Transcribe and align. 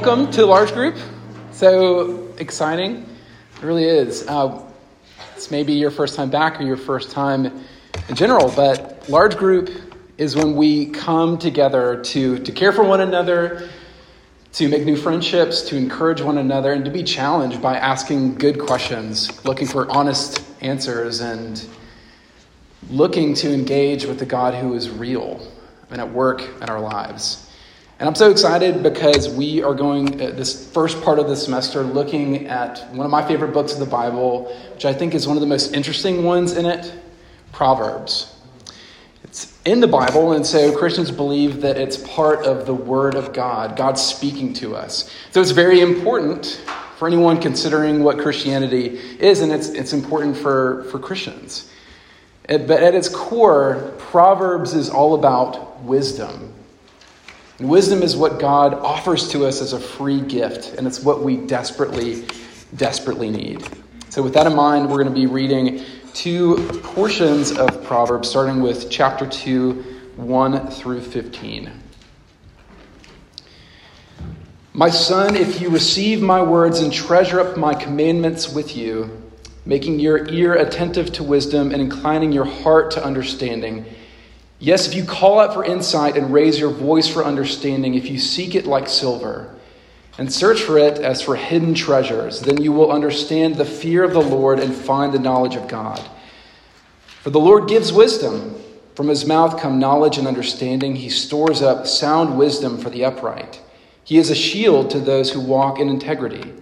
welcome 0.00 0.30
to 0.30 0.46
large 0.46 0.72
group. 0.72 0.96
So 1.50 2.32
exciting. 2.38 3.04
It 3.56 3.62
really 3.64 3.82
is. 3.82 4.24
Uh, 4.28 4.62
it's 5.34 5.50
maybe 5.50 5.72
your 5.72 5.90
first 5.90 6.14
time 6.14 6.30
back 6.30 6.60
or 6.60 6.62
your 6.62 6.76
first 6.76 7.10
time 7.10 7.46
in 8.08 8.14
general, 8.14 8.52
but 8.54 9.08
large 9.08 9.36
group 9.36 9.68
is 10.16 10.36
when 10.36 10.54
we 10.54 10.86
come 10.86 11.36
together 11.36 12.00
to, 12.04 12.38
to 12.38 12.52
care 12.52 12.70
for 12.70 12.84
one 12.84 13.00
another, 13.00 13.68
to 14.52 14.68
make 14.68 14.84
new 14.84 14.96
friendships, 14.96 15.62
to 15.62 15.76
encourage 15.76 16.20
one 16.20 16.38
another, 16.38 16.74
and 16.74 16.84
to 16.84 16.92
be 16.92 17.02
challenged 17.02 17.60
by 17.60 17.76
asking 17.76 18.36
good 18.36 18.60
questions, 18.60 19.44
looking 19.44 19.66
for 19.66 19.90
honest 19.90 20.44
answers, 20.60 21.18
and 21.18 21.66
looking 22.88 23.34
to 23.34 23.52
engage 23.52 24.04
with 24.04 24.20
the 24.20 24.26
God 24.26 24.54
who 24.54 24.74
is 24.74 24.90
real 24.90 25.44
and 25.90 26.00
at 26.00 26.08
work 26.08 26.42
in 26.62 26.70
our 26.70 26.78
lives. 26.78 27.47
And 27.98 28.08
I'm 28.08 28.14
so 28.14 28.30
excited 28.30 28.84
because 28.84 29.28
we 29.28 29.60
are 29.64 29.74
going 29.74 30.22
uh, 30.22 30.30
this 30.30 30.70
first 30.70 31.02
part 31.02 31.18
of 31.18 31.26
the 31.26 31.34
semester 31.34 31.82
looking 31.82 32.46
at 32.46 32.88
one 32.94 33.04
of 33.04 33.10
my 33.10 33.26
favorite 33.26 33.52
books 33.52 33.72
of 33.72 33.80
the 33.80 33.86
Bible, 33.86 34.54
which 34.72 34.84
I 34.84 34.94
think 34.94 35.16
is 35.16 35.26
one 35.26 35.36
of 35.36 35.40
the 35.40 35.48
most 35.48 35.74
interesting 35.74 36.22
ones 36.22 36.56
in 36.56 36.64
it 36.64 36.92
Proverbs. 37.50 38.36
It's 39.24 39.58
in 39.64 39.80
the 39.80 39.88
Bible, 39.88 40.30
and 40.32 40.46
so 40.46 40.76
Christians 40.78 41.10
believe 41.10 41.60
that 41.62 41.76
it's 41.76 41.96
part 41.96 42.46
of 42.46 42.66
the 42.66 42.74
Word 42.74 43.16
of 43.16 43.32
God, 43.32 43.76
God 43.76 43.98
speaking 43.98 44.54
to 44.54 44.76
us. 44.76 45.12
So 45.32 45.40
it's 45.40 45.50
very 45.50 45.80
important 45.80 46.62
for 46.98 47.08
anyone 47.08 47.40
considering 47.40 48.04
what 48.04 48.18
Christianity 48.18 48.96
is, 49.18 49.40
and 49.40 49.50
it's, 49.50 49.70
it's 49.70 49.92
important 49.92 50.36
for, 50.36 50.84
for 50.84 51.00
Christians. 51.00 51.68
But 52.46 52.70
at 52.70 52.94
its 52.94 53.08
core, 53.08 53.92
Proverbs 53.98 54.72
is 54.72 54.88
all 54.88 55.14
about 55.16 55.82
wisdom. 55.82 56.54
And 57.58 57.68
wisdom 57.68 58.02
is 58.02 58.16
what 58.16 58.38
God 58.38 58.74
offers 58.74 59.28
to 59.30 59.44
us 59.44 59.60
as 59.60 59.72
a 59.72 59.80
free 59.80 60.20
gift, 60.20 60.74
and 60.74 60.86
it's 60.86 61.00
what 61.00 61.22
we 61.22 61.36
desperately, 61.36 62.24
desperately 62.76 63.30
need. 63.30 63.66
So, 64.10 64.22
with 64.22 64.34
that 64.34 64.46
in 64.46 64.54
mind, 64.54 64.88
we're 64.88 65.02
going 65.02 65.14
to 65.14 65.20
be 65.20 65.26
reading 65.26 65.84
two 66.14 66.56
portions 66.82 67.50
of 67.50 67.82
Proverbs, 67.84 68.28
starting 68.28 68.62
with 68.62 68.88
chapter 68.90 69.26
2, 69.26 69.72
1 70.16 70.70
through 70.70 71.00
15. 71.00 71.70
My 74.72 74.90
son, 74.90 75.34
if 75.34 75.60
you 75.60 75.70
receive 75.70 76.22
my 76.22 76.40
words 76.40 76.78
and 76.78 76.92
treasure 76.92 77.40
up 77.40 77.56
my 77.56 77.74
commandments 77.74 78.48
with 78.48 78.76
you, 78.76 79.22
making 79.66 79.98
your 79.98 80.28
ear 80.28 80.54
attentive 80.54 81.12
to 81.14 81.24
wisdom 81.24 81.72
and 81.72 81.82
inclining 81.82 82.30
your 82.30 82.44
heart 82.44 82.92
to 82.92 83.04
understanding, 83.04 83.84
Yes, 84.60 84.88
if 84.88 84.94
you 84.94 85.04
call 85.04 85.38
out 85.38 85.54
for 85.54 85.64
insight 85.64 86.16
and 86.16 86.32
raise 86.32 86.58
your 86.58 86.70
voice 86.70 87.06
for 87.06 87.24
understanding, 87.24 87.94
if 87.94 88.10
you 88.10 88.18
seek 88.18 88.54
it 88.54 88.66
like 88.66 88.88
silver 88.88 89.54
and 90.18 90.32
search 90.32 90.62
for 90.62 90.78
it 90.78 90.98
as 90.98 91.22
for 91.22 91.36
hidden 91.36 91.74
treasures, 91.74 92.40
then 92.40 92.60
you 92.60 92.72
will 92.72 92.90
understand 92.90 93.54
the 93.54 93.64
fear 93.64 94.02
of 94.02 94.12
the 94.12 94.20
Lord 94.20 94.58
and 94.58 94.74
find 94.74 95.12
the 95.12 95.20
knowledge 95.20 95.54
of 95.54 95.68
God. 95.68 96.04
For 97.22 97.30
the 97.30 97.38
Lord 97.38 97.68
gives 97.68 97.92
wisdom. 97.92 98.56
From 98.96 99.06
his 99.06 99.24
mouth 99.24 99.60
come 99.60 99.78
knowledge 99.78 100.18
and 100.18 100.26
understanding. 100.26 100.96
He 100.96 101.08
stores 101.08 101.62
up 101.62 101.86
sound 101.86 102.36
wisdom 102.36 102.78
for 102.78 102.90
the 102.90 103.04
upright. 103.04 103.60
He 104.02 104.18
is 104.18 104.28
a 104.28 104.34
shield 104.34 104.90
to 104.90 104.98
those 104.98 105.30
who 105.30 105.40
walk 105.40 105.78
in 105.78 105.88
integrity, 105.88 106.52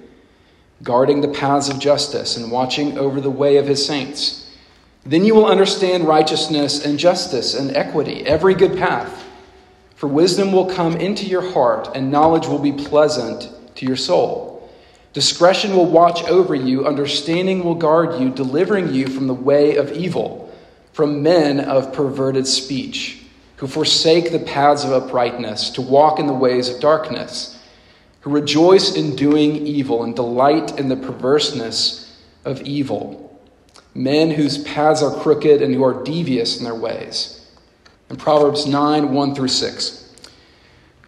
guarding 0.83 1.23
the 1.23 1.29
paths 1.29 1.71
of 1.71 1.79
justice 1.79 2.37
and 2.37 2.51
watching 2.51 2.99
over 2.99 3.23
the 3.23 3.31
way 3.31 3.57
of 3.57 3.67
his 3.67 3.87
saints. 3.87 4.46
Then 5.07 5.25
you 5.25 5.37
will 5.37 5.47
understand 5.47 6.09
righteousness 6.09 6.85
and 6.85 6.99
justice 6.99 7.55
and 7.55 7.77
equity, 7.77 8.27
every 8.27 8.55
good 8.55 8.77
path. 8.77 9.25
For 9.95 10.09
wisdom 10.09 10.51
will 10.51 10.67
come 10.67 10.97
into 10.97 11.27
your 11.27 11.53
heart, 11.53 11.91
and 11.95 12.11
knowledge 12.11 12.49
will 12.49 12.59
be 12.59 12.73
pleasant 12.73 13.49
to 13.77 13.87
your 13.87 13.95
soul. 13.95 14.69
Discretion 15.13 15.77
will 15.77 15.87
watch 15.87 16.25
over 16.25 16.57
you, 16.57 16.87
understanding 16.87 17.63
will 17.63 17.77
guard 17.77 18.21
you, 18.21 18.31
delivering 18.31 18.93
you 18.93 19.07
from 19.07 19.29
the 19.29 19.35
way 19.35 19.77
of 19.77 19.93
evil, 19.93 20.53
from 20.93 21.23
men 21.23 21.61
of 21.61 21.93
perverted 21.93 22.49
speech, 22.49 23.23
who 23.59 23.69
forsake 23.69 24.33
the 24.33 24.41
paths 24.41 24.85
of 24.85 24.91
uprightness 24.91 25.71
to 25.71 25.83
walk 25.83 26.19
in 26.19 26.27
the 26.27 26.33
ways 26.33 26.69
of 26.69 26.81
darkness, 26.81 27.63
who 28.23 28.31
rejoice 28.31 28.97
in 28.97 29.15
doing 29.15 29.65
evil 29.69 30.03
and 30.03 30.17
delight 30.17 30.81
in 30.81 30.89
the 30.89 30.97
perverseness 30.97 32.21
of 32.45 32.61
evil 32.63 33.27
men 33.97 34.31
whose 34.31 34.59
paths 34.59 35.03
are 35.03 35.15
crooked 35.23 35.63
and 35.63 35.75
who 35.75 35.83
are 35.83 36.05
devious 36.05 36.59
in 36.59 36.65
their 36.65 36.75
ways. 36.75 37.47
In 38.11 38.17
Proverbs 38.17 38.67
9 38.67 39.13
1 39.13 39.35
through 39.35 39.49
6. 39.49 40.03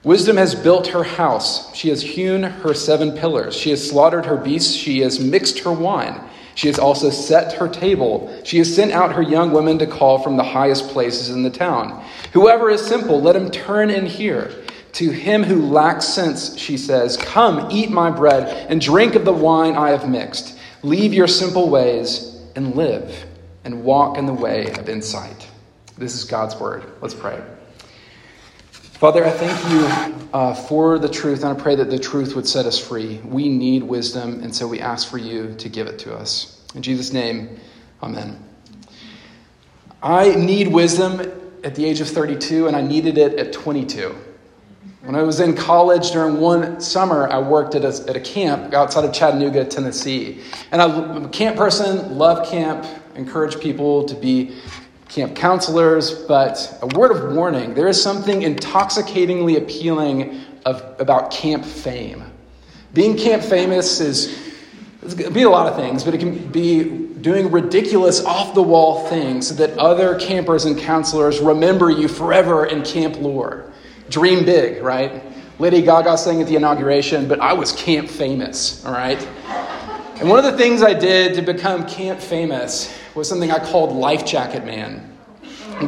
Wisdom 0.04 0.36
has 0.36 0.54
built 0.54 0.88
her 0.88 1.02
house. 1.02 1.74
She 1.74 1.88
has 1.88 2.02
hewn 2.02 2.42
her 2.42 2.72
seven 2.72 3.12
pillars. 3.12 3.56
She 3.56 3.70
has 3.70 3.88
slaughtered 3.88 4.26
her 4.26 4.36
beasts. 4.36 4.74
She 4.74 5.00
has 5.00 5.20
mixed 5.20 5.60
her 5.60 5.72
wine. 5.72 6.20
She 6.54 6.68
has 6.68 6.78
also 6.78 7.10
set 7.10 7.52
her 7.54 7.68
table. 7.68 8.34
She 8.44 8.58
has 8.58 8.74
sent 8.74 8.92
out 8.92 9.12
her 9.12 9.22
young 9.22 9.52
women 9.52 9.78
to 9.78 9.86
call 9.86 10.18
from 10.18 10.36
the 10.36 10.44
highest 10.44 10.88
places 10.88 11.30
in 11.30 11.42
the 11.42 11.50
town. 11.50 12.02
Whoever 12.32 12.70
is 12.70 12.84
simple, 12.84 13.20
let 13.20 13.36
him 13.36 13.50
turn 13.50 13.90
in 13.90 14.06
here. 14.06 14.52
To 14.94 15.10
him 15.10 15.44
who 15.44 15.66
lacks 15.66 16.06
sense, 16.06 16.56
she 16.56 16.76
says, 16.76 17.16
Come, 17.16 17.68
eat 17.70 17.90
my 17.90 18.10
bread, 18.10 18.66
and 18.70 18.80
drink 18.80 19.14
of 19.14 19.24
the 19.24 19.32
wine 19.32 19.76
I 19.76 19.90
have 19.90 20.08
mixed. 20.08 20.58
Leave 20.82 21.12
your 21.12 21.28
simple 21.28 21.68
ways 21.68 22.27
and 22.58 22.74
live 22.74 23.24
and 23.62 23.84
walk 23.84 24.18
in 24.18 24.26
the 24.26 24.34
way 24.34 24.66
of 24.72 24.88
insight. 24.88 25.48
This 25.96 26.14
is 26.14 26.24
God's 26.24 26.56
word. 26.56 26.84
Let's 27.00 27.14
pray. 27.14 27.40
Father, 28.98 29.24
I 29.24 29.30
thank 29.30 29.70
you 29.70 30.26
uh, 30.32 30.54
for 30.54 30.98
the 30.98 31.08
truth, 31.08 31.44
and 31.44 31.56
I 31.56 31.62
pray 31.62 31.76
that 31.76 31.88
the 31.88 32.00
truth 32.00 32.34
would 32.34 32.48
set 32.48 32.66
us 32.66 32.76
free. 32.76 33.18
We 33.18 33.48
need 33.48 33.84
wisdom, 33.84 34.42
and 34.42 34.52
so 34.52 34.66
we 34.66 34.80
ask 34.80 35.08
for 35.08 35.18
you 35.18 35.54
to 35.54 35.68
give 35.68 35.86
it 35.86 36.00
to 36.00 36.14
us. 36.16 36.66
In 36.74 36.82
Jesus' 36.82 37.12
name, 37.12 37.60
amen. 38.02 38.44
I 40.02 40.34
need 40.34 40.66
wisdom 40.66 41.20
at 41.62 41.76
the 41.76 41.84
age 41.84 42.00
of 42.00 42.08
32, 42.08 42.66
and 42.66 42.74
I 42.74 42.80
needed 42.80 43.18
it 43.18 43.38
at 43.38 43.52
22. 43.52 44.16
When 45.02 45.14
I 45.14 45.22
was 45.22 45.40
in 45.40 45.56
college 45.56 46.10
during 46.10 46.38
one 46.38 46.80
summer, 46.80 47.28
I 47.28 47.38
worked 47.38 47.74
at 47.74 47.84
a, 47.84 48.08
at 48.08 48.16
a 48.16 48.20
camp 48.20 48.74
outside 48.74 49.04
of 49.04 49.12
Chattanooga, 49.12 49.64
Tennessee. 49.64 50.42
And 50.70 50.82
I'm 50.82 51.24
a 51.24 51.28
camp 51.28 51.56
person, 51.56 52.18
love 52.18 52.48
camp, 52.48 52.86
encourage 53.14 53.58
people 53.58 54.04
to 54.04 54.14
be 54.14 54.56
camp 55.08 55.34
counselors. 55.34 56.12
But 56.12 56.78
a 56.82 56.86
word 56.98 57.10
of 57.10 57.34
warning 57.34 57.74
there 57.74 57.88
is 57.88 58.00
something 58.00 58.42
intoxicatingly 58.42 59.56
appealing 59.56 60.42
of, 60.64 60.82
about 61.00 61.30
camp 61.30 61.64
fame. 61.64 62.24
Being 62.94 63.16
camp 63.16 63.42
famous 63.42 64.00
is 64.00 64.48
it 65.02 65.16
can 65.16 65.32
be 65.32 65.42
a 65.42 65.50
lot 65.50 65.66
of 65.66 65.76
things, 65.76 66.04
but 66.04 66.14
it 66.14 66.18
can 66.18 66.48
be 66.48 67.08
doing 67.20 67.50
ridiculous, 67.50 68.24
off 68.24 68.54
the 68.54 68.62
wall 68.62 69.06
things 69.08 69.48
so 69.48 69.54
that 69.54 69.76
other 69.78 70.18
campers 70.18 70.64
and 70.66 70.78
counselors 70.78 71.40
remember 71.40 71.90
you 71.90 72.08
forever 72.08 72.66
in 72.66 72.82
camp 72.82 73.16
lore. 73.20 73.72
Dream 74.10 74.44
big, 74.44 74.82
right? 74.82 75.22
Lady 75.58 75.82
Gaga 75.82 76.16
sang 76.16 76.40
at 76.40 76.46
the 76.46 76.56
inauguration, 76.56 77.28
but 77.28 77.40
I 77.40 77.52
was 77.52 77.72
camp 77.72 78.08
famous, 78.08 78.84
all 78.84 78.92
right? 78.92 79.20
And 80.20 80.28
one 80.28 80.38
of 80.38 80.44
the 80.44 80.56
things 80.56 80.82
I 80.82 80.94
did 80.94 81.34
to 81.34 81.42
become 81.42 81.86
camp 81.86 82.20
famous 82.20 82.94
was 83.14 83.28
something 83.28 83.50
I 83.50 83.58
called 83.58 83.94
Life 83.94 84.24
Jacket 84.24 84.64
Man. 84.64 85.00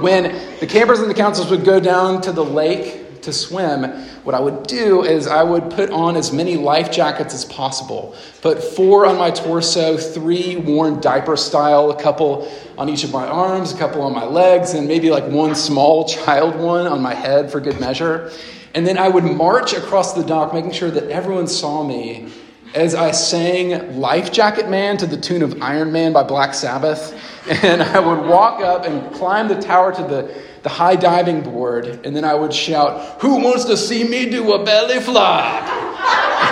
When 0.00 0.58
the 0.60 0.66
campers 0.66 1.00
and 1.00 1.10
the 1.10 1.14
counselors 1.14 1.50
would 1.50 1.64
go 1.64 1.80
down 1.80 2.20
to 2.22 2.32
the 2.32 2.44
lake 2.44 3.22
to 3.22 3.32
swim, 3.32 3.82
what 4.24 4.34
I 4.34 4.40
would 4.40 4.64
do 4.64 5.02
is 5.02 5.26
I 5.26 5.42
would 5.42 5.70
put 5.70 5.90
on 5.90 6.16
as 6.16 6.32
many 6.32 6.56
life 6.56 6.90
jackets 6.90 7.32
as 7.32 7.44
possible. 7.44 8.14
Put 8.42 8.62
four 8.62 9.06
on 9.06 9.16
my 9.16 9.30
torso, 9.30 9.96
three 9.96 10.56
worn 10.56 11.00
diaper 11.00 11.36
style, 11.36 11.90
a 11.90 12.00
couple 12.00 12.50
on 12.76 12.88
each 12.88 13.02
of 13.02 13.12
my 13.12 13.26
arms, 13.26 13.72
a 13.72 13.78
couple 13.78 14.02
on 14.02 14.12
my 14.12 14.24
legs, 14.24 14.74
and 14.74 14.86
maybe 14.86 15.10
like 15.10 15.24
one 15.24 15.54
small 15.54 16.04
child 16.08 16.56
one 16.56 16.86
on 16.86 17.00
my 17.00 17.14
head 17.14 17.50
for 17.50 17.60
good 17.60 17.80
measure. 17.80 18.30
And 18.74 18.86
then 18.86 18.98
I 18.98 19.08
would 19.08 19.24
march 19.24 19.72
across 19.72 20.12
the 20.12 20.22
dock, 20.22 20.52
making 20.54 20.72
sure 20.72 20.90
that 20.90 21.10
everyone 21.10 21.46
saw 21.46 21.82
me 21.82 22.30
as 22.74 22.94
I 22.94 23.10
sang 23.10 23.98
Life 23.98 24.30
Jacket 24.30 24.68
Man 24.68 24.96
to 24.98 25.06
the 25.06 25.16
tune 25.16 25.42
of 25.42 25.60
Iron 25.60 25.90
Man 25.90 26.12
by 26.12 26.22
Black 26.22 26.54
Sabbath. 26.54 27.18
And 27.48 27.82
I 27.82 27.98
would 27.98 28.28
walk 28.28 28.60
up 28.60 28.84
and 28.84 29.14
climb 29.14 29.48
the 29.48 29.60
tower 29.60 29.94
to 29.94 30.02
the, 30.02 30.42
the 30.62 30.68
high 30.68 30.96
diving 30.96 31.40
board, 31.40 31.86
and 32.04 32.14
then 32.14 32.24
I 32.24 32.34
would 32.34 32.52
shout, 32.52 33.22
Who 33.22 33.36
wants 33.36 33.64
to 33.64 33.76
see 33.76 34.04
me 34.04 34.28
do 34.28 34.52
a 34.52 34.62
belly 34.62 35.00
flop? 35.00 35.62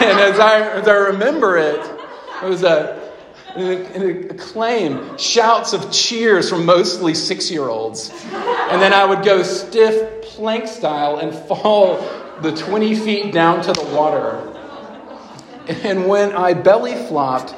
and 0.03 0.19
as 0.19 0.39
I, 0.41 0.61
as 0.71 0.89
I 0.89 0.95
remember 0.95 1.59
it, 1.59 1.81
it 2.43 2.49
was 2.49 2.63
a 2.63 2.99
and 3.55 4.31
acclaim, 4.31 5.19
shouts 5.19 5.73
of 5.73 5.91
cheers 5.91 6.49
from 6.49 6.65
mostly 6.65 7.15
six 7.15 7.51
year 7.51 7.69
olds. 7.69 8.11
And 8.11 8.81
then 8.81 8.93
I 8.93 9.05
would 9.05 9.25
go 9.25 9.43
stiff 9.43 10.23
plank 10.23 10.69
style 10.69 11.19
and 11.19 11.35
fall 11.49 11.97
the 12.41 12.53
20 12.55 12.95
feet 12.95 13.33
down 13.33 13.63
to 13.63 13.73
the 13.73 13.85
water. 13.95 14.45
And 15.67 16.07
when 16.07 16.33
I 16.33 16.55
belly 16.55 16.95
flopped, 16.95 17.55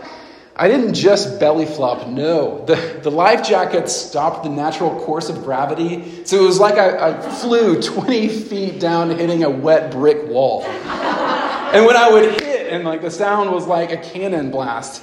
I 0.61 0.69
didn't 0.69 0.93
just 0.93 1.41
belly 1.41 1.65
flop, 1.65 2.07
no. 2.07 2.67
The, 2.67 3.01
the 3.03 3.11
life 3.11 3.49
jacket 3.49 3.89
stopped 3.89 4.45
the 4.45 4.51
natural 4.51 5.01
course 5.01 5.31
of 5.31 5.43
gravity. 5.43 6.27
So 6.27 6.37
it 6.37 6.47
was 6.47 6.61
like 6.61 6.75
I, 6.75 7.13
I 7.13 7.31
flew 7.31 7.81
20 7.81 8.29
feet 8.29 8.79
down 8.79 9.09
hitting 9.09 9.43
a 9.43 9.49
wet 9.49 9.91
brick 9.91 10.29
wall. 10.29 10.65
And 10.65 11.87
when 11.87 11.97
I 11.97 12.11
would 12.11 12.43
hit, 12.43 12.71
and 12.75 12.85
like 12.85 13.01
the 13.01 13.11
sound 13.11 13.51
was 13.51 13.67
like 13.67 13.91
a 13.91 13.97
cannon 13.97 14.51
blast, 14.51 15.03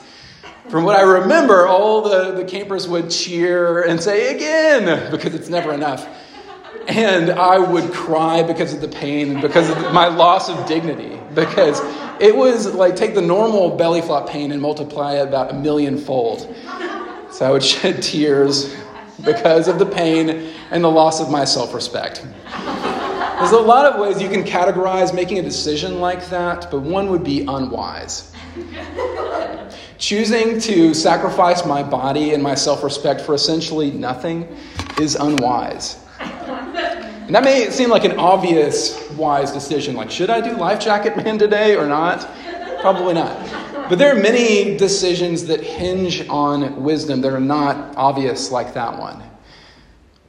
from 0.69 0.83
what 0.83 0.95
I 0.95 1.01
remember, 1.01 1.65
all 1.65 2.03
the, 2.03 2.33
the 2.33 2.45
campers 2.45 2.87
would 2.87 3.09
cheer 3.09 3.81
and 3.81 3.99
say, 3.99 4.35
again, 4.35 5.09
because 5.09 5.33
it's 5.33 5.49
never 5.49 5.73
enough. 5.73 6.07
And 6.87 7.31
I 7.31 7.57
would 7.57 7.91
cry 7.91 8.43
because 8.43 8.75
of 8.75 8.81
the 8.81 8.89
pain 8.89 9.31
and 9.31 9.41
because 9.41 9.71
of 9.71 9.91
my 9.91 10.07
loss 10.07 10.49
of 10.49 10.67
dignity. 10.67 11.16
Because 11.37 11.79
it 12.19 12.35
was 12.35 12.73
like 12.73 12.95
take 12.95 13.13
the 13.13 13.21
normal 13.21 13.77
belly 13.77 14.01
flop 14.01 14.27
pain 14.27 14.51
and 14.51 14.59
multiply 14.59 15.17
it 15.17 15.27
about 15.27 15.51
a 15.51 15.53
million 15.53 15.95
fold. 15.95 16.51
So 17.29 17.45
I 17.45 17.51
would 17.51 17.63
shed 17.63 18.01
tears 18.03 18.75
because 19.23 19.67
of 19.67 19.77
the 19.77 19.85
pain 19.85 20.51
and 20.71 20.83
the 20.83 20.89
loss 20.89 21.21
of 21.21 21.29
my 21.29 21.45
self 21.45 21.75
respect. 21.75 22.25
There's 23.37 23.51
a 23.51 23.59
lot 23.59 23.85
of 23.85 24.01
ways 24.01 24.19
you 24.19 24.29
can 24.29 24.43
categorize 24.43 25.13
making 25.13 25.37
a 25.37 25.43
decision 25.43 25.99
like 25.99 26.27
that, 26.29 26.71
but 26.71 26.79
one 26.79 27.11
would 27.11 27.23
be 27.23 27.41
unwise. 27.41 28.33
Choosing 29.99 30.59
to 30.61 30.95
sacrifice 30.95 31.63
my 31.63 31.83
body 31.83 32.33
and 32.33 32.41
my 32.41 32.55
self 32.55 32.83
respect 32.83 33.21
for 33.21 33.35
essentially 33.35 33.91
nothing 33.91 34.47
is 34.99 35.15
unwise. 35.15 36.03
And 37.27 37.35
that 37.35 37.43
may 37.43 37.69
seem 37.71 37.89
like 37.89 38.05
an 38.05 38.17
obvious 38.17 39.11
wise 39.11 39.51
decision. 39.51 39.97
Like, 39.97 40.09
should 40.09 40.29
I 40.29 40.39
do 40.39 40.55
Life 40.55 40.79
Jacket 40.79 41.17
Man 41.17 41.37
today 41.37 41.75
or 41.75 41.85
not? 41.85 42.25
Probably 42.79 43.13
not. 43.13 43.37
But 43.89 43.99
there 43.99 44.15
are 44.15 44.19
many 44.19 44.77
decisions 44.77 45.45
that 45.47 45.61
hinge 45.61 46.25
on 46.29 46.81
wisdom 46.81 47.19
that 47.21 47.33
are 47.33 47.41
not 47.41 47.97
obvious 47.97 48.49
like 48.49 48.73
that 48.75 48.97
one. 48.97 49.21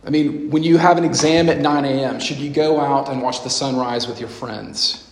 I 0.05 0.11
mean, 0.11 0.51
when 0.51 0.65
you 0.65 0.77
have 0.77 0.99
an 0.99 1.05
exam 1.05 1.49
at 1.49 1.59
9 1.59 1.85
a.m., 1.85 2.19
should 2.19 2.39
you 2.39 2.51
go 2.51 2.81
out 2.81 3.09
and 3.09 3.23
watch 3.23 3.45
the 3.45 3.51
sunrise 3.51 4.09
with 4.09 4.19
your 4.19 4.29
friends? 4.29 5.09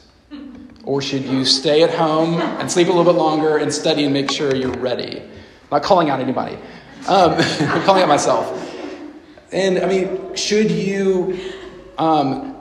Or 0.83 1.01
should 1.01 1.25
you 1.25 1.45
stay 1.45 1.85
at 1.85 1.95
home 1.95 2.41
and 2.41 2.69
sleep 2.69 2.89
a 2.89 2.91
little 2.91 3.13
bit 3.13 3.17
longer 3.17 3.59
and 3.59 3.73
study 3.73 4.03
and 4.03 4.13
make 4.13 4.33
sure 4.33 4.57
you're 4.57 4.77
ready? 4.79 5.21
I'm 5.21 5.29
not 5.71 5.85
calling 5.85 6.11
out 6.11 6.19
anybody, 6.19 6.57
um, 7.07 7.35
I'm 7.35 7.83
calling 7.85 8.03
out 8.03 8.09
myself. 8.09 8.73
And 9.53 9.79
I 9.79 9.87
mean, 9.87 10.35
should 10.35 10.69
you 10.69 11.39
um, 11.99 12.57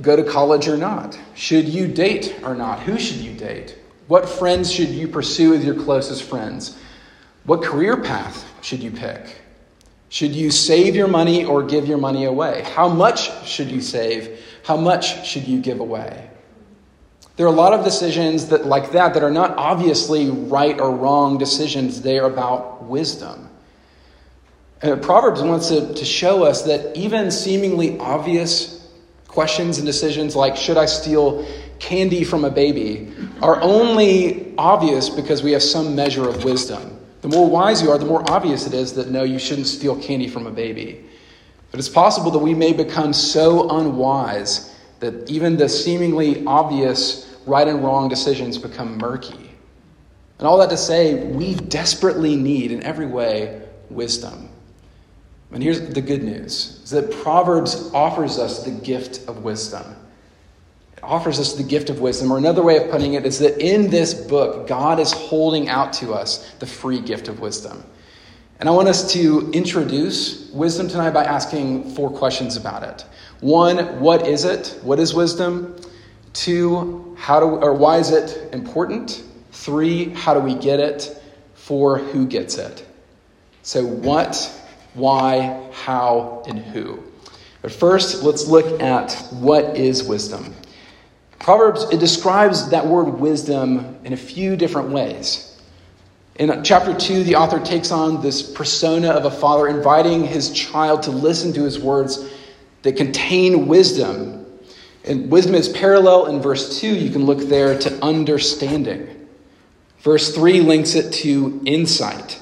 go 0.00 0.16
to 0.16 0.24
college 0.24 0.68
or 0.68 0.76
not? 0.76 1.18
Should 1.34 1.68
you 1.68 1.86
date 1.86 2.38
or 2.42 2.54
not? 2.54 2.80
Who 2.80 2.98
should 2.98 3.18
you 3.18 3.34
date? 3.34 3.78
What 4.08 4.28
friends 4.28 4.72
should 4.72 4.88
you 4.88 5.08
pursue 5.08 5.54
as 5.54 5.64
your 5.64 5.74
closest 5.74 6.24
friends? 6.24 6.78
What 7.44 7.62
career 7.62 7.96
path 7.96 8.44
should 8.62 8.82
you 8.82 8.90
pick? 8.90 9.40
Should 10.08 10.34
you 10.34 10.50
save 10.50 10.94
your 10.94 11.08
money 11.08 11.44
or 11.44 11.62
give 11.62 11.86
your 11.86 11.98
money 11.98 12.24
away? 12.24 12.62
How 12.74 12.88
much 12.88 13.46
should 13.46 13.70
you 13.70 13.80
save? 13.80 14.40
How 14.64 14.76
much 14.76 15.26
should 15.26 15.48
you 15.48 15.60
give 15.60 15.80
away? 15.80 16.28
There 17.36 17.46
are 17.46 17.52
a 17.52 17.56
lot 17.56 17.72
of 17.72 17.84
decisions 17.84 18.48
that 18.48 18.66
like 18.66 18.92
that 18.92 19.14
that 19.14 19.22
are 19.22 19.30
not 19.30 19.56
obviously 19.56 20.28
right 20.28 20.78
or 20.78 20.94
wrong 20.94 21.38
decisions. 21.38 22.02
They 22.02 22.18
are 22.18 22.26
about 22.26 22.84
wisdom. 22.84 23.48
And 24.82 25.00
Proverbs 25.00 25.40
wants 25.42 25.68
to, 25.68 25.94
to 25.94 26.04
show 26.04 26.42
us 26.44 26.62
that 26.62 26.96
even 26.96 27.30
seemingly 27.30 27.98
obvious 28.00 28.88
questions 29.28 29.78
and 29.78 29.86
decisions 29.86 30.34
like 30.34 30.56
should 30.56 30.76
I 30.76 30.86
steal 30.86 31.46
candy 31.78 32.22
from 32.24 32.44
a 32.44 32.50
baby 32.50 33.12
are 33.40 33.60
only 33.62 34.54
obvious 34.58 35.08
because 35.08 35.42
we 35.42 35.52
have 35.52 35.62
some 35.62 35.94
measure 35.94 36.28
of 36.28 36.44
wisdom. 36.44 36.98
The 37.22 37.28
more 37.28 37.48
wise 37.48 37.80
you 37.80 37.90
are, 37.90 37.98
the 37.98 38.06
more 38.06 38.28
obvious 38.30 38.66
it 38.66 38.74
is 38.74 38.92
that 38.94 39.10
no, 39.10 39.22
you 39.22 39.38
shouldn't 39.38 39.68
steal 39.68 40.00
candy 40.00 40.28
from 40.28 40.46
a 40.46 40.50
baby. 40.50 41.04
But 41.70 41.78
it's 41.78 41.88
possible 41.88 42.30
that 42.32 42.40
we 42.40 42.52
may 42.52 42.72
become 42.72 43.12
so 43.12 43.70
unwise 43.70 44.76
that 45.00 45.30
even 45.30 45.56
the 45.56 45.68
seemingly 45.68 46.44
obvious 46.44 47.36
right 47.46 47.66
and 47.66 47.82
wrong 47.82 48.08
decisions 48.08 48.58
become 48.58 48.98
murky. 48.98 49.50
And 50.38 50.46
all 50.46 50.58
that 50.58 50.70
to 50.70 50.76
say, 50.76 51.14
we 51.14 51.54
desperately 51.54 52.36
need, 52.36 52.72
in 52.72 52.82
every 52.82 53.06
way, 53.06 53.62
wisdom. 53.88 54.51
And 55.52 55.62
here's 55.62 55.80
the 55.80 56.00
good 56.00 56.22
news 56.22 56.80
is 56.84 56.90
that 56.90 57.10
Proverbs 57.10 57.90
offers 57.94 58.38
us 58.38 58.64
the 58.64 58.70
gift 58.70 59.28
of 59.28 59.44
wisdom 59.44 59.96
It 60.96 61.04
offers 61.04 61.38
us 61.40 61.54
the 61.54 61.62
gift 61.62 61.90
of 61.90 62.00
wisdom. 62.00 62.32
Or 62.32 62.38
another 62.38 62.62
way 62.62 62.78
of 62.82 62.90
putting 62.90 63.14
it 63.14 63.26
is 63.26 63.38
that 63.40 63.58
in 63.58 63.90
this 63.90 64.14
book, 64.14 64.66
God 64.66 65.00
is 65.00 65.12
holding 65.12 65.68
out 65.68 65.92
to 65.94 66.14
us 66.14 66.50
the 66.60 66.66
free 66.66 67.00
gift 67.00 67.28
of 67.28 67.40
wisdom. 67.40 67.84
And 68.60 68.68
I 68.68 68.72
want 68.72 68.88
us 68.88 69.12
to 69.14 69.50
introduce 69.52 70.50
wisdom 70.52 70.88
tonight 70.88 71.10
by 71.10 71.24
asking 71.24 71.94
four 71.94 72.10
questions 72.10 72.56
about 72.56 72.84
it. 72.84 73.04
One, 73.40 74.00
what 74.00 74.26
is 74.26 74.44
it? 74.44 74.78
What 74.82 75.00
is 75.00 75.14
wisdom? 75.14 75.76
Two, 76.32 77.16
how 77.18 77.40
do 77.40 77.46
or 77.46 77.74
why 77.74 77.98
is 77.98 78.10
it 78.12 78.54
important? 78.54 79.24
Three, 79.52 80.10
how 80.10 80.34
do 80.34 80.40
we 80.40 80.54
get 80.54 80.80
it? 80.80 81.20
Four, 81.54 81.98
who 81.98 82.26
gets 82.26 82.56
it? 82.58 82.86
So 83.62 83.84
what, 83.84 84.50
why, 84.94 85.70
how, 85.72 86.42
and 86.46 86.58
who. 86.58 87.02
But 87.62 87.72
first, 87.72 88.22
let's 88.22 88.46
look 88.46 88.80
at 88.80 89.12
what 89.30 89.76
is 89.76 90.02
wisdom. 90.02 90.54
Proverbs, 91.38 91.84
it 91.90 92.00
describes 92.00 92.68
that 92.70 92.86
word 92.86 93.08
wisdom 93.08 93.98
in 94.04 94.12
a 94.12 94.16
few 94.16 94.56
different 94.56 94.90
ways. 94.90 95.60
In 96.36 96.62
chapter 96.64 96.94
2, 96.94 97.24
the 97.24 97.36
author 97.36 97.60
takes 97.60 97.90
on 97.90 98.22
this 98.22 98.42
persona 98.42 99.10
of 99.10 99.24
a 99.24 99.30
father, 99.30 99.68
inviting 99.68 100.24
his 100.24 100.50
child 100.50 101.02
to 101.04 101.10
listen 101.10 101.52
to 101.52 101.62
his 101.62 101.78
words 101.78 102.32
that 102.82 102.96
contain 102.96 103.66
wisdom. 103.66 104.46
And 105.04 105.30
wisdom 105.30 105.54
is 105.54 105.68
parallel 105.68 106.26
in 106.26 106.40
verse 106.40 106.80
2. 106.80 106.94
You 106.94 107.10
can 107.10 107.26
look 107.26 107.40
there 107.40 107.78
to 107.78 108.04
understanding. 108.04 109.28
Verse 109.98 110.34
3 110.34 110.60
links 110.60 110.94
it 110.94 111.12
to 111.12 111.60
insight. 111.64 112.40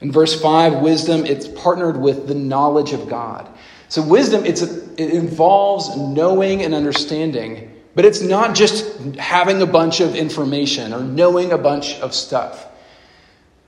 In 0.00 0.12
verse 0.12 0.40
5, 0.40 0.80
wisdom, 0.80 1.26
it's 1.26 1.48
partnered 1.48 1.96
with 1.96 2.28
the 2.28 2.34
knowledge 2.34 2.92
of 2.92 3.08
God. 3.08 3.48
So, 3.88 4.02
wisdom, 4.02 4.44
it's 4.44 4.62
a, 4.62 4.84
it 5.02 5.10
involves 5.10 5.96
knowing 5.96 6.62
and 6.62 6.74
understanding 6.74 7.74
but 7.98 8.04
it's 8.04 8.20
not 8.20 8.54
just 8.54 9.16
having 9.16 9.60
a 9.60 9.66
bunch 9.66 9.98
of 9.98 10.14
information 10.14 10.92
or 10.94 11.00
knowing 11.00 11.50
a 11.50 11.58
bunch 11.58 11.98
of 11.98 12.14
stuff. 12.14 12.68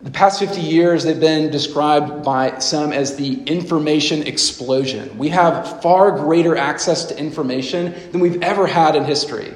The 0.02 0.12
past 0.12 0.38
50 0.38 0.60
years, 0.60 1.02
they've 1.02 1.18
been 1.18 1.50
described 1.50 2.24
by 2.24 2.60
some 2.60 2.92
as 2.92 3.16
the 3.16 3.42
information 3.42 4.22
explosion. 4.22 5.18
We 5.18 5.30
have 5.30 5.82
far 5.82 6.12
greater 6.12 6.56
access 6.56 7.06
to 7.06 7.18
information 7.18 7.92
than 8.12 8.20
we've 8.20 8.40
ever 8.40 8.68
had 8.68 8.94
in 8.94 9.02
history. 9.02 9.52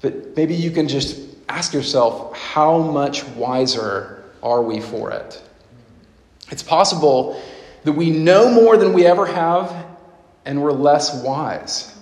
But 0.00 0.36
maybe 0.36 0.56
you 0.56 0.72
can 0.72 0.88
just 0.88 1.20
ask 1.48 1.72
yourself 1.72 2.36
how 2.36 2.78
much 2.78 3.24
wiser 3.36 4.24
are 4.42 4.62
we 4.62 4.80
for 4.80 5.12
it? 5.12 5.40
It's 6.50 6.62
possible 6.62 7.42
that 7.84 7.92
we 7.92 8.10
know 8.10 8.50
more 8.50 8.76
than 8.76 8.92
we 8.92 9.06
ever 9.06 9.26
have 9.26 9.86
and 10.44 10.62
we're 10.62 10.72
less 10.72 11.22
wise. 11.22 11.94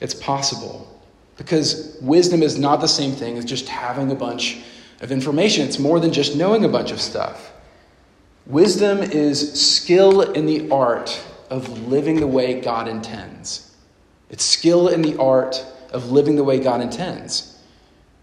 It's 0.00 0.14
possible. 0.14 0.88
Because 1.36 1.96
wisdom 2.00 2.42
is 2.42 2.58
not 2.58 2.80
the 2.80 2.88
same 2.88 3.12
thing 3.12 3.38
as 3.38 3.44
just 3.44 3.68
having 3.68 4.10
a 4.10 4.14
bunch 4.14 4.62
of 5.00 5.10
information, 5.10 5.66
it's 5.66 5.78
more 5.78 5.98
than 5.98 6.12
just 6.12 6.36
knowing 6.36 6.64
a 6.64 6.68
bunch 6.68 6.92
of 6.92 7.00
stuff. 7.00 7.52
Wisdom 8.46 8.98
is 8.98 9.60
skill 9.60 10.20
in 10.20 10.46
the 10.46 10.70
art 10.70 11.20
of 11.50 11.88
living 11.88 12.20
the 12.20 12.26
way 12.26 12.60
God 12.60 12.88
intends. 12.88 13.74
It's 14.30 14.44
skill 14.44 14.88
in 14.88 15.02
the 15.02 15.16
art 15.18 15.64
of 15.90 16.10
living 16.10 16.36
the 16.36 16.44
way 16.44 16.58
God 16.58 16.80
intends. 16.80 17.51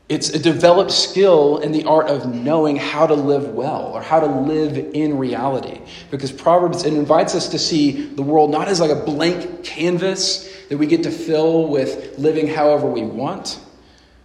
It's 0.10 0.30
a 0.32 0.40
developed 0.40 0.90
skill 0.90 1.60
in 1.60 1.72
the 1.72 1.84
art 1.84 2.08
of 2.08 2.34
knowing 2.34 2.76
how 2.78 3.06
to 3.06 3.14
live 3.14 3.50
well 3.50 3.92
or 3.94 4.02
how 4.02 4.20
to 4.20 4.26
live 4.26 4.76
in 4.76 5.20
reality. 5.20 5.80
Because 6.10 6.32
Proverbs 6.32 6.84
it 6.84 6.96
invites 6.96 7.36
us 7.36 7.48
to 7.50 7.60
see 7.60 8.08
the 8.08 8.24
world 8.24 8.50
not 8.50 8.68
as 8.68 8.80
like 8.80 8.90
a 8.90 9.06
blank 9.06 9.64
canvas 9.64 10.52
that 10.70 10.80
we 10.80 10.88
get 10.88 11.04
to 11.04 11.12
fill 11.12 11.68
with 11.68 12.18
living 12.18 12.48
however 12.48 12.88
we 12.88 13.04
want 13.04 13.60